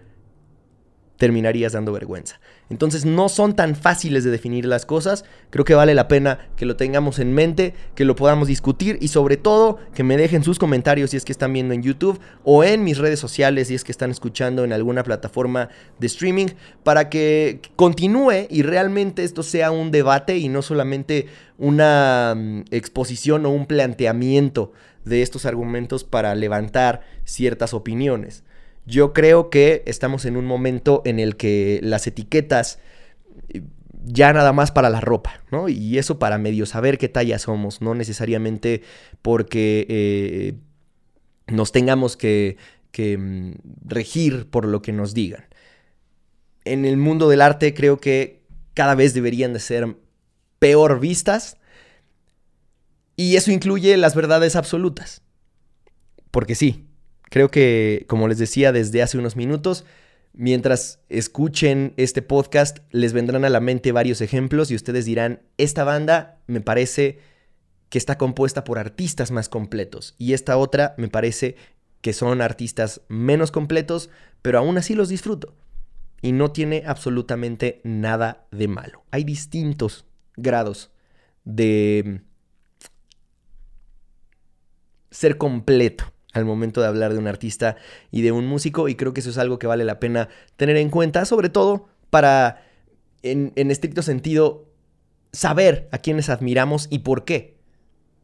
terminarías 1.25 1.73
dando 1.73 1.91
vergüenza. 1.91 2.39
Entonces 2.69 3.07
no 3.07 3.31
son 3.31 3.57
tan 3.57 3.77
fáciles 3.77 4.25
de 4.25 4.31
definir 4.31 4.67
las 4.67 4.85
cosas, 4.85 5.25
creo 5.49 5.65
que 5.65 5.75
vale 5.75 5.95
la 5.95 6.07
pena 6.07 6.51
que 6.55 6.67
lo 6.67 6.77
tengamos 6.77 7.19
en 7.19 7.33
mente, 7.33 7.73
que 7.95 8.05
lo 8.05 8.15
podamos 8.15 8.47
discutir 8.47 8.99
y 9.01 9.09
sobre 9.09 9.39
todo 9.39 9.79
que 9.95 10.03
me 10.03 10.19
dejen 10.19 10.45
sus 10.45 10.59
comentarios 10.59 11.13
si 11.13 11.17
es 11.17 11.25
que 11.25 11.33
están 11.33 11.55
viendo 11.55 11.73
en 11.73 11.83
YouTube 11.83 12.21
o 12.43 12.63
en 12.63 12.85
mis 12.85 12.99
redes 12.99 13.21
sociales 13.21 13.69
si 13.69 13.75
es 13.75 13.85
que 13.85 13.93
están 13.93 14.11
escuchando 14.11 14.65
en 14.65 14.75
alguna 14.75 15.03
plataforma 15.03 15.71
de 15.99 16.09
streaming 16.09 16.49
para 16.83 17.09
que 17.09 17.63
continúe 17.75 18.47
y 18.51 18.61
realmente 18.61 19.25
esto 19.25 19.43
sea 19.43 19.71
un 19.71 19.91
debate 19.91 20.37
y 20.37 20.51
no 20.51 20.61
solamente 20.61 21.29
una 21.57 22.35
mm, 22.37 22.65
exposición 22.71 23.47
o 23.47 23.49
un 23.49 23.65
planteamiento 23.65 24.73
de 25.07 25.23
estos 25.23 25.47
argumentos 25.47 26.05
para 26.05 26.35
levantar 26.35 27.01
ciertas 27.25 27.73
opiniones. 27.73 28.45
Yo 28.87 29.13
creo 29.13 29.51
que 29.51 29.83
estamos 29.87 30.25
en 30.25 30.37
un 30.37 30.45
momento 30.45 31.03
en 31.05 31.19
el 31.19 31.37
que 31.37 31.81
las 31.83 32.07
etiquetas 32.07 32.79
eh, 33.49 33.63
ya 34.05 34.33
nada 34.33 34.53
más 34.53 34.71
para 34.71 34.91
la 34.91 35.01
ropa, 35.01 35.43
¿no? 35.51 35.69
Y 35.69 35.99
eso 35.99 36.19
para 36.19 36.37
medio 36.39 36.67
saber 36.67 36.99
qué 36.99 37.09
talla 37.09 37.39
somos, 37.39 37.81
no 37.81 37.95
necesariamente 37.95 38.83
porque 39.23 39.87
eh, 39.89 40.55
nos 41.47 41.73
tengamos 41.73 42.17
que, 42.17 42.57
mm, 42.97 43.53
regir 43.87 44.51
por 44.51 44.67
lo 44.67 44.83
que 44.83 44.93
nos 44.93 45.15
digan. 45.15 45.47
En 46.65 46.85
el 46.85 46.97
mundo 46.97 47.29
del 47.29 47.41
arte 47.41 47.75
creo 47.75 47.99
que 47.99 48.43
cada 48.75 48.95
vez 48.95 49.15
deberían 49.15 49.53
de 49.53 49.61
ser 49.61 49.97
peor 50.59 51.01
vistas 51.01 51.57
y 53.17 53.37
eso 53.37 53.51
incluye 53.51 53.97
las 53.97 54.15
verdades 54.15 54.57
absolutas. 54.57 55.23
Porque 56.31 56.55
sí, 56.55 56.87
Creo 57.31 57.51
que, 57.51 58.05
como 58.09 58.29
les 58.29 58.39
decía 58.39 58.73
desde 58.73 59.03
hace 59.03 59.19
unos 59.19 59.37
minutos, 59.37 59.85
mientras 60.33 61.01
escuchen 61.09 61.95
este 61.97 62.23
podcast, 62.23 62.79
les 62.91 63.13
vendrán 63.13 63.45
a 63.45 63.51
la 63.51 63.61
mente 63.61 63.93
varios 63.93 64.21
ejemplos 64.21 64.71
y 64.71 64.75
ustedes 64.75 65.05
dirán, 65.05 65.43
esta 65.59 65.85
banda 65.85 66.39
me 66.47 66.61
parece 66.61 67.19
que 67.89 67.99
está 67.99 68.19
compuesta 68.19 68.65
por 68.65 68.79
artistas 68.79 69.31
más 69.31 69.49
completos 69.49 70.15
y 70.19 70.33
esta 70.33 70.57
otra 70.57 70.95
me 70.99 71.09
parece 71.09 71.57
que 72.01 72.13
son 72.13 72.43
artistas 72.43 73.01
menos 73.09 73.51
completos, 73.51 74.11
pero 74.43 74.59
aún 74.59 74.77
así 74.77 74.95
los 74.95 75.09
disfruto. 75.09 75.55
Y 76.21 76.33
no 76.33 76.53
tiene 76.53 76.85
absolutamente 76.87 77.81
nada 77.85 78.47
de 78.51 78.69
malo. 78.69 79.05
Hay 79.11 79.25
distintos 79.25 80.07
grados 80.37 80.91
de 81.45 82.23
ser 85.11 85.39
completo 85.39 86.14
al 86.35 86.45
momento 86.45 86.81
de 86.81 86.89
hablar 86.89 87.13
de 87.13 87.19
un 87.19 87.27
artista 87.27 87.77
y 88.11 88.23
de 88.23 88.33
un 88.33 88.47
músico 88.47 88.89
y 88.89 88.97
creo 88.97 89.15
que 89.15 89.21
eso 89.21 89.31
es 89.31 89.39
algo 89.39 89.59
que 89.59 89.67
vale 89.67 89.85
la 89.85 90.01
pena 90.01 90.29
tener 90.57 90.77
en 90.77 90.91
cuenta, 90.91 91.25
sobre 91.25 91.49
todo 91.49 91.89
para, 92.11 92.63
en, 93.23 93.53
estricto 93.71 94.03
sentido, 94.03 94.67
saber 95.33 95.89
a 95.93 95.99
quienes 95.99 96.29
admiramos 96.29 96.89
y 96.91 97.01
por 97.01 97.25
qué. 97.25 97.57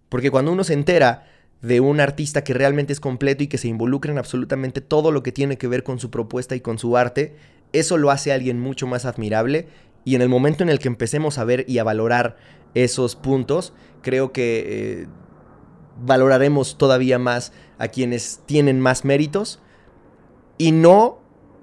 Porque 0.08 0.30
cuando 0.30 0.52
uno 0.52 0.64
se 0.64 0.74
entera 0.74 1.26
de 1.62 1.80
un 1.80 2.00
artista 2.00 2.42
que 2.42 2.54
realmente 2.54 2.92
es 2.92 3.00
completo 3.00 3.44
y 3.44 3.46
que 3.46 3.58
se 3.58 3.68
involucra 3.68 4.12
en 4.12 4.18
absolutamente 4.18 4.80
todo 4.80 5.12
lo 5.12 5.22
que 5.22 5.32
tiene 5.32 5.56
que 5.56 5.68
ver 5.68 5.84
con 5.84 5.98
su 5.98 6.11
propuesta 6.11 6.56
y 6.56 6.61
con 6.61 6.78
su 6.78 6.96
arte, 6.96 7.36
eso 7.72 7.96
lo 7.96 8.11
hace 8.11 8.32
a 8.32 8.34
alguien 8.34 8.58
mucho 8.58 8.86
más 8.86 9.04
admirable 9.04 9.68
y 10.04 10.14
en 10.14 10.22
el 10.22 10.28
momento 10.28 10.64
en 10.64 10.70
el 10.70 10.78
que 10.78 10.88
empecemos 10.88 11.38
a 11.38 11.44
ver 11.44 11.64
y 11.68 11.78
a 11.78 11.84
valorar 11.84 12.36
esos 12.74 13.16
puntos, 13.16 13.72
creo 14.02 14.32
que 14.32 15.02
eh, 15.02 15.06
valoraremos 16.05 16.78
todavía 16.78 17.18
más 17.18 17.53
a 17.78 17.88
quienes 17.88 18.40
tienen 18.46 18.80
más 18.80 19.05
méritos 19.05 19.61
y 20.59 20.72
no 20.72 21.20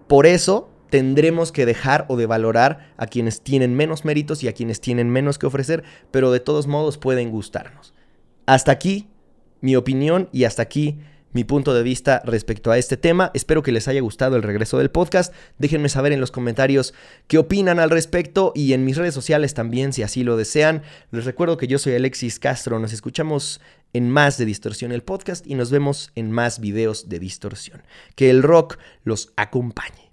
por 0.08 0.26
eso 0.26 0.70
tendremos 0.90 1.52
que 1.52 1.66
dejar 1.66 2.06
o 2.08 2.16
de 2.16 2.26
valorar 2.26 2.94
a 2.98 3.08
quienes 3.08 3.42
tienen 3.42 3.76
menos 3.76 4.06
méritos 4.06 4.44
y 4.44 4.48
a 4.48 4.54
quienes 4.54 4.80
tienen 4.80 5.10
menos 5.10 5.38
que 5.38 5.46
ofrecer, 5.46 5.84
pero 6.12 6.32
de 6.32 6.40
todos 6.40 6.68
modos 6.68 6.98
pueden 6.98 7.30
gustarnos. 7.30 7.94
Hasta 8.46 8.72
aquí 8.72 9.10
mi 9.60 9.76
opinión 9.76 10.30
y 10.32 10.46
hasta 10.46 10.62
aquí 10.62 11.00
mi 11.34 11.44
punto 11.44 11.74
de 11.74 11.84
vista 11.84 12.22
respecto 12.26 12.72
a 12.72 12.78
este 12.78 12.98
tema. 12.98 13.32
Espero 13.34 13.62
que 13.62 13.72
les 13.72 13.88
haya 13.88 14.02
gustado 14.02 14.38
el 14.38 14.44
regreso 14.44 14.78
del 14.78 14.90
podcast. 14.90 15.34
Déjenme 15.60 15.90
saber 15.90 16.12
en 16.12 16.20
los 16.20 16.32
comentarios 16.32 16.94
qué 17.28 17.38
opinan 17.38 17.80
al 17.80 17.90
respecto 17.90 18.54
y 18.56 18.74
en 18.74 18.86
mis 18.86 18.98
redes 18.98 19.14
sociales 19.14 19.54
también 19.54 19.94
si 19.94 20.04
así 20.04 20.24
lo 20.24 20.38
desean. 20.38 20.82
Les 21.12 21.26
recuerdo 21.26 21.58
que 21.58 21.68
yo 21.68 21.78
soy 21.78 21.94
Alexis 21.94 22.40
Castro. 22.40 22.80
Nos 22.80 22.94
escuchamos 22.94 23.62
en 23.94 24.10
más 24.10 24.38
de 24.38 24.46
Distorsión 24.46 24.92
el 24.92 25.04
podcast 25.04 25.46
y 25.48 25.56
nos 25.56 25.72
vemos 25.72 26.12
en 26.16 26.32
más 26.32 26.60
videos 26.60 27.10
de 27.10 27.20
Distorsión. 27.20 27.84
Que 28.16 28.30
el 28.30 28.44
rock 28.44 28.78
los 29.04 29.34
acompañe. 29.36 30.07